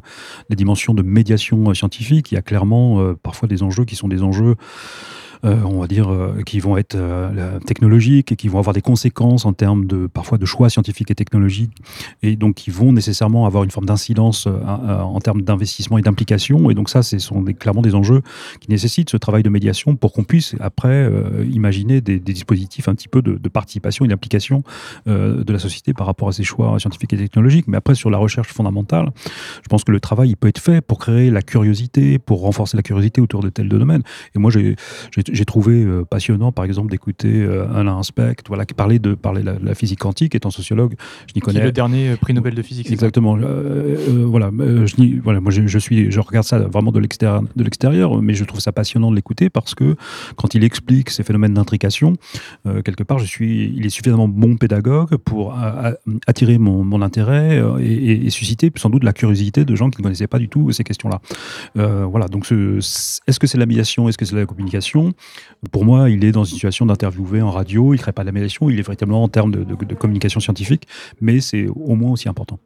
les 0.49 0.55
dimensions 0.55 0.93
de 0.93 1.01
médiation 1.01 1.73
scientifique. 1.73 2.31
Il 2.31 2.35
y 2.35 2.37
a 2.37 2.41
clairement 2.41 3.01
euh, 3.01 3.13
parfois 3.21 3.47
des 3.47 3.63
enjeux 3.63 3.85
qui 3.85 3.95
sont 3.95 4.07
des 4.07 4.23
enjeux 4.23 4.55
euh, 4.55 4.55
on 5.43 5.79
va 5.79 5.87
dire, 5.87 6.11
euh, 6.11 6.41
qui 6.45 6.59
vont 6.59 6.77
être 6.77 6.95
euh, 6.95 7.59
technologiques 7.59 8.31
et 8.31 8.35
qui 8.35 8.47
vont 8.47 8.59
avoir 8.59 8.73
des 8.73 8.81
conséquences 8.81 9.45
en 9.45 9.53
termes 9.53 9.85
de 9.85 10.07
parfois 10.07 10.37
de 10.37 10.45
choix 10.45 10.69
scientifiques 10.69 11.11
et 11.11 11.15
technologiques, 11.15 11.71
et 12.23 12.35
donc 12.35 12.55
qui 12.55 12.71
vont 12.71 12.91
nécessairement 12.91 13.45
avoir 13.45 13.63
une 13.63 13.71
forme 13.71 13.85
d'incidence 13.85 14.47
en 14.47 15.19
termes 15.19 15.41
d'investissement 15.41 15.97
et 15.97 16.01
d'implication. 16.01 16.69
Et 16.69 16.73
donc 16.73 16.89
ça, 16.89 17.03
ce 17.03 17.19
sont 17.19 17.43
clairement 17.43 17.81
des 17.81 17.95
enjeux 17.95 18.21
qui 18.59 18.69
nécessitent 18.69 19.09
ce 19.09 19.17
travail 19.17 19.43
de 19.43 19.49
médiation 19.49 19.95
pour 19.95 20.13
qu'on 20.13 20.23
puisse 20.23 20.55
après 20.59 21.09
imaginer 21.51 22.01
des, 22.01 22.19
dispositifs 22.19 22.87
un 22.87 22.95
petit 22.95 23.07
peu 23.07 23.21
de, 23.21 23.49
participation 23.49 24.05
et 24.05 24.07
d'implication 24.07 24.63
de 25.05 25.51
la 25.51 25.59
société 25.59 25.93
par 25.93 26.07
rapport 26.07 26.27
à 26.27 26.31
ces 26.31 26.43
choix 26.43 26.77
scientifiques 26.79 27.13
et 27.13 27.17
technologiques. 27.17 27.67
Mais 27.67 27.77
après, 27.77 27.95
sur 27.95 28.09
la 28.09 28.17
recherche 28.17 28.49
fondamentale, 28.49 29.11
je 29.63 29.67
pense 29.69 29.83
que 29.83 29.91
le 29.91 29.99
travail 29.99 30.29
il 30.29 30.37
peut 30.37 30.47
être 30.47 30.59
fait 30.59 30.81
pour 30.81 30.99
créer 30.99 31.29
la 31.31 31.41
curiosité, 31.41 32.19
pour 32.19 32.41
renforcer 32.41 32.77
la 32.77 32.83
curiosité 32.83 33.21
autour 33.21 33.41
de 33.41 33.49
tels 33.49 33.69
domaines. 33.69 34.03
Et 34.35 34.39
moi, 34.39 34.51
j'ai 34.51 34.75
j'ai 35.31 35.45
trouvé 35.45 35.83
euh, 35.83 36.05
passionnant, 36.05 36.51
par 36.51 36.65
exemple, 36.65 36.91
d'écouter 36.91 37.41
euh, 37.41 37.67
Alain 37.73 38.01
Specht, 38.03 38.47
voilà, 38.47 38.65
qui 38.65 38.73
parlait 38.73 38.99
de 38.99 39.13
parler 39.13 39.43
la, 39.43 39.75
physique 39.75 39.99
quantique, 39.99 40.35
étant 40.35 40.51
sociologue, 40.51 40.95
je 41.27 41.33
n'y 41.35 41.41
connais. 41.41 41.59
Qui 41.59 41.63
est 41.63 41.65
le 41.65 41.71
dernier 41.71 42.15
prix 42.15 42.33
Nobel 42.33 42.55
de 42.55 42.61
physique. 42.61 42.91
Exactement. 42.91 43.37
Euh, 43.37 44.25
voilà, 44.25 44.51
je, 44.51 45.21
voilà, 45.21 45.39
moi 45.39 45.51
je, 45.51 45.79
suis, 45.79 46.11
je 46.11 46.19
regarde 46.19 46.45
ça 46.45 46.59
vraiment 46.59 46.91
de 46.91 46.99
l'extérieur, 46.99 47.43
de 47.55 47.63
l'extérieur, 47.63 48.21
mais 48.21 48.33
je 48.33 48.43
trouve 48.43 48.59
ça 48.59 48.71
passionnant 48.71 49.11
de 49.11 49.15
l'écouter 49.15 49.49
parce 49.49 49.75
que 49.75 49.95
quand 50.35 50.53
il 50.53 50.63
explique 50.63 51.09
ces 51.09 51.23
phénomènes 51.23 51.53
d'intrication, 51.53 52.15
quelque 52.83 53.03
part, 53.03 53.19
je 53.19 53.25
suis, 53.25 53.73
il 53.75 53.85
est 53.85 53.89
suffisamment 53.89 54.27
bon 54.27 54.57
pédagogue 54.57 55.15
pour 55.17 55.55
attirer 56.27 56.57
mon, 56.57 56.83
mon 56.83 57.01
intérêt 57.01 57.61
et, 57.79 58.29
susciter 58.29 58.71
sans 58.75 58.89
doute 58.89 59.03
la 59.03 59.13
curiosité 59.13 59.65
de 59.65 59.75
gens 59.75 59.89
qui 59.89 59.99
ne 59.99 60.03
connaissaient 60.03 60.27
pas 60.27 60.39
du 60.39 60.49
tout 60.49 60.71
ces 60.71 60.83
questions-là. 60.83 61.21
voilà, 61.75 62.27
donc 62.27 62.45
est-ce 62.51 63.39
que 63.39 63.47
c'est 63.47 63.57
la 63.57 63.65
médiation, 63.65 64.09
est-ce 64.09 64.17
que 64.17 64.25
c'est 64.25 64.35
la 64.35 64.45
communication? 64.45 65.13
Pour 65.71 65.85
moi, 65.85 66.09
il 66.09 66.23
est 66.23 66.31
dans 66.31 66.43
une 66.43 66.53
situation 66.53 66.85
d'interviewer 66.85 67.41
en 67.41 67.51
radio, 67.51 67.93
il 67.93 67.97
ne 67.97 68.01
crée 68.01 68.11
pas 68.11 68.23
médiation, 68.31 68.69
il 68.69 68.79
est 68.79 68.83
véritablement 68.83 69.23
en 69.23 69.27
termes 69.27 69.51
de, 69.51 69.95
communication 69.95 70.39
scientifique, 70.39 70.87
mais 71.21 71.41
c'est 71.41 71.67
au 71.67 71.95
moins 71.95 72.11
aussi 72.11 72.29
important. 72.29 72.59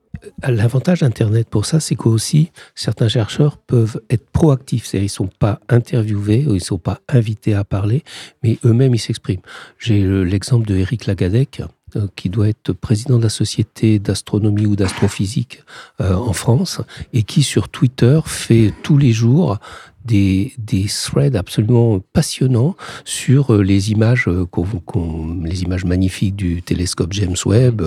L'avantage 0.47 0.99
d'Internet 0.99 1.49
pour 1.49 1.65
ça, 1.65 1.79
c'est 1.79 1.95
qu'aussi, 1.95 2.51
certains 2.75 3.07
chercheurs 3.07 3.57
peuvent 3.57 3.99
être 4.09 4.29
proactifs, 4.31 4.85
c'est-à-dire 4.85 5.03
ils 5.03 5.05
ne 5.05 5.09
sont 5.09 5.29
pas 5.39 5.59
interviewés, 5.69 6.45
ils 6.47 6.53
ne 6.53 6.59
sont 6.59 6.77
pas 6.77 6.99
invités 7.09 7.53
à 7.55 7.63
parler, 7.63 8.03
mais 8.43 8.59
eux-mêmes, 8.63 8.93
ils 8.93 8.99
s'expriment. 8.99 9.41
J'ai 9.79 10.03
l'exemple 10.03 10.67
de 10.67 10.75
Eric 10.75 11.07
Lagadec, 11.07 11.61
euh, 11.95 12.07
qui 12.15 12.29
doit 12.29 12.49
être 12.49 12.73
président 12.73 13.17
de 13.17 13.23
la 13.23 13.29
Société 13.29 13.99
d'astronomie 13.99 14.65
ou 14.65 14.75
d'astrophysique 14.75 15.63
euh, 16.01 16.15
en 16.15 16.33
France, 16.33 16.81
et 17.13 17.23
qui 17.23 17.43
sur 17.43 17.69
Twitter 17.69 18.19
fait 18.25 18.73
tous 18.81 18.97
les 18.97 19.11
jours 19.11 19.59
des, 20.05 20.53
des 20.57 20.85
threads 20.85 21.35
absolument 21.35 21.99
passionnants 22.13 22.75
sur 23.05 23.53
euh, 23.53 23.61
les 23.61 23.91
images, 23.91 24.27
les 24.27 25.63
images 25.63 25.85
magnifiques 25.85 26.35
du 26.35 26.61
télescope 26.61 27.13
James 27.13 27.35
Webb 27.45 27.81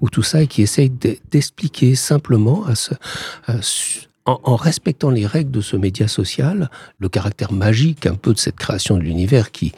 ou 0.00 0.08
tout 0.10 0.22
ça, 0.22 0.42
et 0.42 0.46
qui 0.46 0.62
essaye 0.62 0.90
d'expliquer 1.30 1.94
simplement 1.94 2.64
en, 4.26 4.56
respectant 4.56 5.10
les 5.10 5.26
règles 5.26 5.50
de 5.50 5.60
ce 5.60 5.76
média 5.76 6.08
social, 6.08 6.70
le 6.98 7.08
caractère 7.08 7.52
magique 7.52 8.06
un 8.06 8.14
peu 8.14 8.32
de 8.32 8.38
cette 8.38 8.56
création 8.56 8.96
de 8.96 9.02
l'univers 9.02 9.50
qui, 9.50 9.72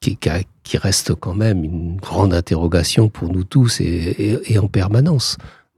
qui, 0.00 0.78
reste 0.78 1.14
quand 1.14 1.34
même 1.34 1.64
une 1.64 1.96
grande 1.96 2.34
interrogation 2.34 3.08
pour 3.08 3.32
nous 3.32 3.44
tous 3.44 3.80
et, 3.80 4.58
en 4.58 4.68
permanence. 4.68 5.36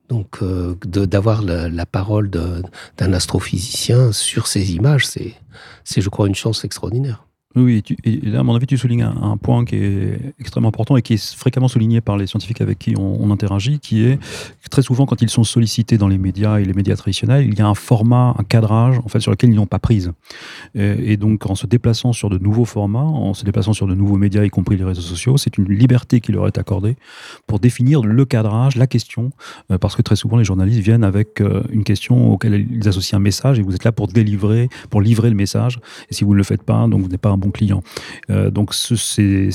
Donc 0.09 0.43
euh, 0.43 0.75
d'avoir 0.85 1.43
la, 1.43 1.69
la, 1.69 1.87
parole 1.87 2.31
d'un 2.31 3.13
astrophysicien 3.13 4.13
sur 4.13 4.47
ces 4.47 4.73
images, 4.73 5.07
c'est, 5.07 5.35
je 6.01 6.09
crois, 6.09 6.27
une 6.29 6.35
chance 6.35 6.65
extraordinaire. 6.65 7.28
Oui, 7.57 7.83
et, 8.05 8.21
là, 8.27 8.41
à 8.41 8.43
mon 8.43 8.55
avis, 8.55 8.67
tu 8.67 8.77
soulignes 8.77 9.03
un, 9.03 9.39
point 9.39 9.65
qui 9.65 9.77
est 9.77 10.21
extrêmement 10.39 10.69
important 10.69 10.99
et 10.99 11.03
qui 11.03 11.15
est 11.15 11.35
fréquemment 11.35 11.67
souligné 11.67 12.03
par 12.03 12.19
les 12.19 12.27
scientifiques 12.27 12.61
avec 12.61 12.79
qui 12.79 12.95
on, 12.99 13.31
interagit, 13.31 13.79
qui 13.79 14.05
est 14.05 14.19
très 14.71 14.83
souvent, 14.83 15.07
quand 15.07 15.23
ils 15.23 15.31
sont 15.31 15.45
sollicités 15.45 15.97
dans 15.97 16.09
les 16.09 16.19
médias 16.19 16.59
et 16.59 16.65
les 16.65 16.75
médias 16.75 16.95
traditionnels, 16.95 17.47
il 17.47 17.59
y 17.59 17.63
a 17.63 17.67
un 17.67 17.75
format, 17.75 18.35
un 18.39 18.45
cadrage, 18.45 18.99
en 18.99 19.19
sur 19.19 19.31
lequel 19.31 19.51
ils 19.51 19.57
n'ont 19.57 19.67
pas 19.67 19.79
prise. 19.79 20.13
Et, 20.75 21.17
donc, 21.17 21.49
en 21.49 21.55
se 21.55 21.67
déplaçant 21.67 22.13
sur 22.13 22.29
de 22.29 22.37
nouveaux 22.37 22.67
formats, 22.67 23.01
en 23.01 23.33
se 23.33 23.45
déplaçant 23.45 23.73
sur 23.73 23.87
de 23.87 23.95
nouveaux 23.95 24.19
médias, 24.19 24.45
y 24.45 24.51
compris 24.51 24.77
les 24.77 24.85
réseaux 24.85 25.01
sociaux, 25.01 25.39
c'est 25.39 25.57
une 25.57 25.73
liberté 25.73 26.21
qui 26.21 26.33
leur 26.33 26.47
est 26.47 26.59
accordée 26.59 26.97
pour 27.47 27.61
définir 27.61 28.03
le 28.03 28.25
cadrage, 28.27 28.77
la 28.77 28.87
question, 28.87 29.31
euh, 29.73 29.79
parce 29.79 29.97
que 29.97 30.03
très 30.03 30.17
souvent, 30.17 30.37
les 30.37 30.45
journalistes 30.45 30.81
viennent 30.81 31.05
avec 31.05 31.41
euh, 31.41 31.63
une 31.71 31.85
question 31.85 32.31
auquel 32.31 32.67
ils 32.71 32.89
associent 32.89 33.19
un 33.19 33.23
message 33.23 33.59
et 33.59 33.63
vous 33.63 33.75
êtes 33.75 33.85
là 33.85 33.93
pour 33.93 34.07
délivrer, 34.07 34.69
pour 34.91 35.01
livrer 35.01 35.31
le 35.31 35.37
message. 35.37 35.81
Et 36.11 36.15
si 36.15 36.25
vous 36.25 36.33
ne 36.33 36.39
le 36.39 36.45
faites 36.45 36.63
pas, 36.63 36.87
donc 36.87 37.01
vous 37.01 37.09
n'êtes 37.09 37.21
pas 37.21 37.31
bon 37.39 37.51
client. 37.51 37.83
Euh, 38.31 38.51
donc 38.51 38.75
ces, 38.75 39.51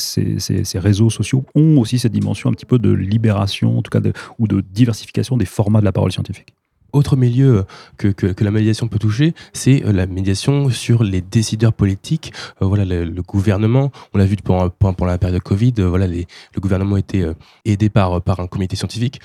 réseaux 0.75 1.09
sociaux 1.09 1.45
ont 1.55 1.77
aussi 1.77 1.99
cette 1.99 2.11
dimension 2.11 2.49
un 2.49 2.53
petit 2.53 2.65
peu 2.65 2.79
de 2.79 2.91
libération, 2.91 3.77
en 3.77 3.81
tout 3.81 3.91
cas, 3.91 3.99
ou 4.39 4.47
de 4.47 4.61
diversification 4.61 5.37
des 5.37 5.45
formats 5.45 5.79
de 5.79 5.85
la 5.85 5.91
parole 5.91 6.11
scientifique. 6.11 6.53
Autre 6.91 7.15
milieu 7.15 7.65
que, 7.97 8.09
que, 8.09 8.43
la 8.43 8.51
médiation 8.51 8.87
peut 8.87 8.99
toucher, 8.99 9.33
c'est 9.51 9.83
euh, 9.83 9.91
la 9.91 10.05
médiation 10.05 10.69
sur 10.69 11.03
les 11.03 11.21
décideurs 11.21 11.73
politiques. 11.73 12.33
Euh, 12.61 12.67
voilà, 12.67 12.85
le, 12.85 13.21
gouvernement, 13.23 13.91
on 14.13 14.19
l'a 14.19 14.25
vu 14.25 14.35
pendant, 14.35 14.69
pendant, 14.69 15.05
la 15.05 15.17
période 15.17 15.39
de 15.39 15.43
Covid, 15.43 15.73
voilà, 15.79 16.05
le 16.07 16.25
gouvernement 16.59 16.97
était 16.97 17.25
aidé 17.65 17.89
par, 17.89 18.21
par 18.21 18.39
un 18.39 18.47
comité 18.47 18.75
scientifique. 18.75 19.19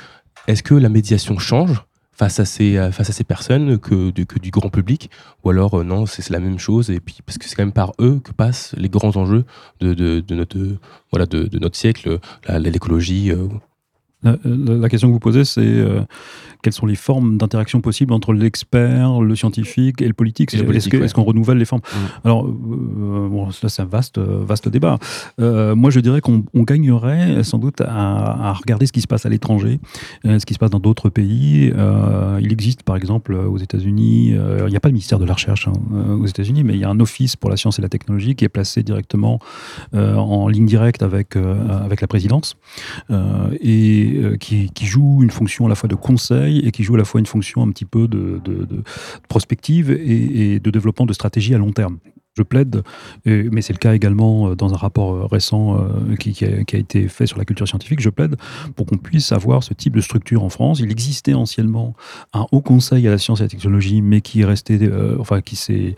Est-ce 0.47 0.63
que 0.63 0.75
la 0.75 0.89
médiation 0.89 1.39
change? 1.39 1.85
Face 2.19 2.41
à 2.41 2.45
ces, 2.45 2.77
euh, 2.77 2.91
face 2.91 3.11
à 3.11 3.13
ces 3.13 3.25
personnes 3.25 3.79
que 3.79 4.11
du, 4.11 4.27
que 4.27 4.39
du 4.39 4.51
grand 4.51 4.71
public 4.71 5.09
Ou 5.45 5.51
alors, 5.51 5.75
euh, 5.75 5.85
non, 5.85 6.05
c'est 6.05 6.29
la 6.31 6.41
même 6.41 6.59
chose, 6.59 6.91
et 6.91 6.99
puis, 6.99 7.19
parce 7.25 7.39
que 7.39 7.47
c'est 7.47 7.55
quand 7.55 7.63
même 7.63 7.73
par 7.73 7.93
eux 8.01 8.21
que 8.23 8.33
passent 8.33 8.75
les 8.77 8.89
grands 8.89 9.17
enjeux 9.17 9.45
de, 9.81 9.95
de, 9.95 10.35
notre, 10.35 10.59
voilà, 11.13 11.27
de, 11.27 11.49
notre 11.59 11.77
siècle, 11.77 12.19
l'écologie. 12.49 13.31
Euh. 13.31 13.47
La, 14.45 14.89
question 14.89 15.09
que 15.09 15.13
vous 15.13 15.21
posez, 15.21 15.45
c'est 15.45 15.85
quelles 16.63 16.73
sont 16.73 16.87
les 16.87 16.95
formes 16.95 17.39
d'interaction 17.39 17.81
possibles 17.81 18.13
entre 18.13 18.33
l'expert, 18.33 19.21
le 19.21 19.37
scientifique 19.37 20.03
et 20.03 20.07
le 20.07 20.15
politique 20.15 20.55
Est-ce 20.55 21.15
qu'on 21.15 21.25
renouvelle 21.25 21.59
les 21.59 21.65
formes 21.65 21.83
mm. 21.83 22.27
Alors, 22.27 22.47
euh, 22.47 23.29
bon, 23.29 23.47
là, 23.47 23.69
c'est 23.69 23.83
un 23.83 23.87
vaste, 23.87 24.19
vaste 24.19 24.69
débat. 24.69 24.99
Euh, 25.41 25.75
moi, 25.75 25.91
je 25.91 26.01
dirais 26.01 26.21
qu'on 26.21 26.45
gagnerait 26.55 27.45
sans 27.45 27.59
doute 27.59 27.81
à, 27.81 28.53
regarder 28.55 28.87
ce 28.87 28.93
qui 28.93 29.01
se 29.01 29.07
passe 29.07 29.27
à 29.27 29.29
l'étranger, 29.29 29.79
euh, 30.25 30.39
ce 30.39 30.47
qui 30.47 30.55
se 30.55 30.59
passe 30.59 30.71
dans 30.71 30.81
d'autres 30.81 31.11
pays. 31.11 31.73
il 32.41 32.53
existe, 32.53 32.83
par 32.83 32.97
exemple, 32.97 33.35
aux 33.35 33.59
États-Unis, 33.59 34.31
il 34.31 34.67
n'y 34.67 34.77
a 34.77 34.81
pas 34.81 34.89
de 34.89 34.95
ministère 34.95 35.19
de 35.19 35.25
la 35.25 35.35
Recherche 35.35 35.69
hein, 35.69 35.73
aux 36.21 36.27
États-Unis, 36.27 36.65
mais 36.65 36.75
il 36.75 36.81
y 36.81 36.85
a 36.85 36.91
un 36.91 37.01
office 37.01 37.37
pour 37.37 37.51
la 37.51 37.57
science 37.57 37.79
et 37.79 37.83
la 37.83 37.89
technologie 37.89 38.35
qui 38.35 38.45
est 38.45 38.49
placé 38.49 38.83
directement 38.83 39.39
en 39.93 40.49
ligne 40.49 40.67
directe 40.67 41.03
avec, 41.03 41.37
avec 41.37 42.01
la 42.01 42.07
présidence 42.07 42.57
et 43.61 44.21
qui, 44.41 44.71
qui 44.71 44.87
joue 44.87 45.23
une 45.23 45.31
fonction 45.31 45.67
à 45.67 45.69
la 45.69 45.75
fois 45.75 45.89
de 45.89 45.95
conseil 45.95 46.48
et 46.57 46.71
qui 46.71 46.83
joue 46.83 46.95
à 46.95 46.99
la 46.99 47.05
fois 47.05 47.21
une 47.21 47.27
fonction 47.27 47.63
un 47.63 47.71
petit 47.71 47.85
peu 47.85 48.09
de, 48.09 48.41
prospective 49.29 49.91
et, 49.91 50.59
de 50.61 50.71
développement 50.71 51.07
de 51.07 51.13
stratégie 51.13 51.55
à 51.55 51.59
long 51.59 51.73
terme 51.73 51.99
je 52.37 52.43
plaide, 52.43 52.83
mais 53.27 53.63
c'est 53.63 53.73
le 53.73 53.79
cas 53.79 53.95
également 53.95 54.49
euh, 54.49 54.55
dans 54.55 54.73
un 54.75 54.77
rapport 54.77 55.15
euh, 55.15 55.27
récent 55.27 55.77
euh, 55.77 56.17
qui, 56.17 56.45
a, 56.45 56.77
été 56.77 57.09
fait 57.09 57.27
sur 57.27 57.39
la 57.39 57.45
culture 57.45 57.67
scientifique, 57.67 58.01
je 58.01 58.11
plaide 58.11 58.37
pour 58.77 58.87
qu'on 58.87 58.97
puisse 58.97 59.33
avoir 59.33 59.63
ce 59.63 59.75
type 59.75 59.95
de 59.97 60.01
structure 60.01 60.43
en 60.43 60.49
France. 60.49 60.81
Il 60.81 60.91
existait 60.91 61.35
anciennement 61.35 61.95
un 62.33 62.47
haut 62.53 62.61
conseil 62.61 63.07
à 63.07 63.11
la 63.11 63.19
science 63.19 63.41
et 63.41 63.43
à 63.43 63.45
la 63.47 63.51
technologie, 63.51 64.03
mais 64.03 64.21
qui 64.21 64.45
enfin, 65.19 65.41
qui 65.41 65.57
s'est 65.57 65.97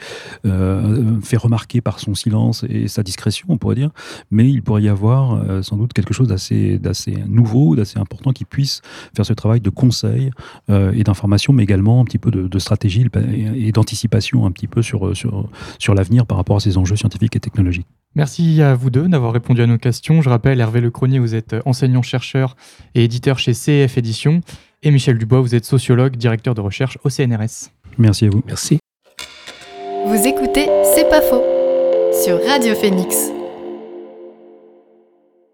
fait 1.23 1.37
remarquer 1.37 1.81
par 1.81 2.01
son 2.01 2.15
silence 2.15 2.65
et 2.69 2.89
sa 2.89 3.03
discrétion, 3.03 3.47
on 3.51 3.59
pourrait 3.59 3.75
dire. 3.75 3.91
Mais 4.31 4.49
il 4.49 4.63
pourrait 4.63 4.83
y 4.83 4.89
avoir 4.89 5.63
sans 5.63 5.77
doute 5.77 5.93
quelque 5.93 6.15
chose 6.15 6.29
d'assez, 6.29 6.81
nouveau, 7.29 7.77
d'assez 7.77 7.99
important 7.99 8.33
qui 8.33 8.45
puisse 8.45 8.83
faire 9.15 9.27
ce 9.27 9.33
travail 9.33 9.61
de 9.61 9.71
conseil 9.71 10.31
et 10.69 11.05
d'information, 11.05 11.53
mais 11.53 11.63
également 11.63 12.01
un 12.01 12.05
petit 12.05 12.19
peu 12.19 12.31
de, 12.31 12.59
stratégie 12.59 13.07
et 13.55 13.73
d'anticipation 13.73 14.47
un 14.47 14.51
petit 14.51 14.67
peu 14.67 14.83
sur, 14.83 15.17
sur, 15.17 15.49
sur 15.79 15.95
l'avenir 15.95 16.27
par 16.31 16.37
rapport 16.37 16.59
à 16.59 16.61
ces 16.61 16.79
enjeux 16.79 16.95
scientifiques 16.95 17.35
et 17.35 17.41
technologiques. 17.41 17.89
Merci 18.15 18.63
à 18.63 18.77
vous 18.77 18.89
deux 18.89 19.09
d'avoir 19.09 19.33
répondu 19.33 19.63
à 19.63 19.67
nos 19.67 19.79
questions. 19.79 20.23
Je 20.23 20.29
rappelle, 20.31 20.61
Hervé 20.61 20.81
Lecronier, 20.81 21.19
vous 21.19 21.35
êtes 21.35 21.57
enseignant-chercheur 21.65 22.55
et 22.95 23.03
éditeur 23.03 23.41
chez 23.41 23.53
CF 23.53 23.99
Éditions. 23.99 24.41
Et 24.85 24.93
Michel 24.93 25.19
Dubois, 25.19 25.41
vous 25.41 25.57
êtes 25.57 25.65
sociologue, 25.65 26.15
directeur 26.15 26.55
de 26.55 26.61
recherche 26.61 26.99
au 27.03 27.11
CNRS. 27.11 27.71
Merci 27.99 28.27
à 28.27 28.31
vous. 28.31 28.45
Merci. 28.47 28.79
Vous 30.07 30.25
écoutez 30.25 30.67
C'est 30.95 31.09
pas 31.09 31.21
faux 31.21 31.43
sur 32.25 32.39
Radio 32.47 32.77
Phoenix. 32.77 33.33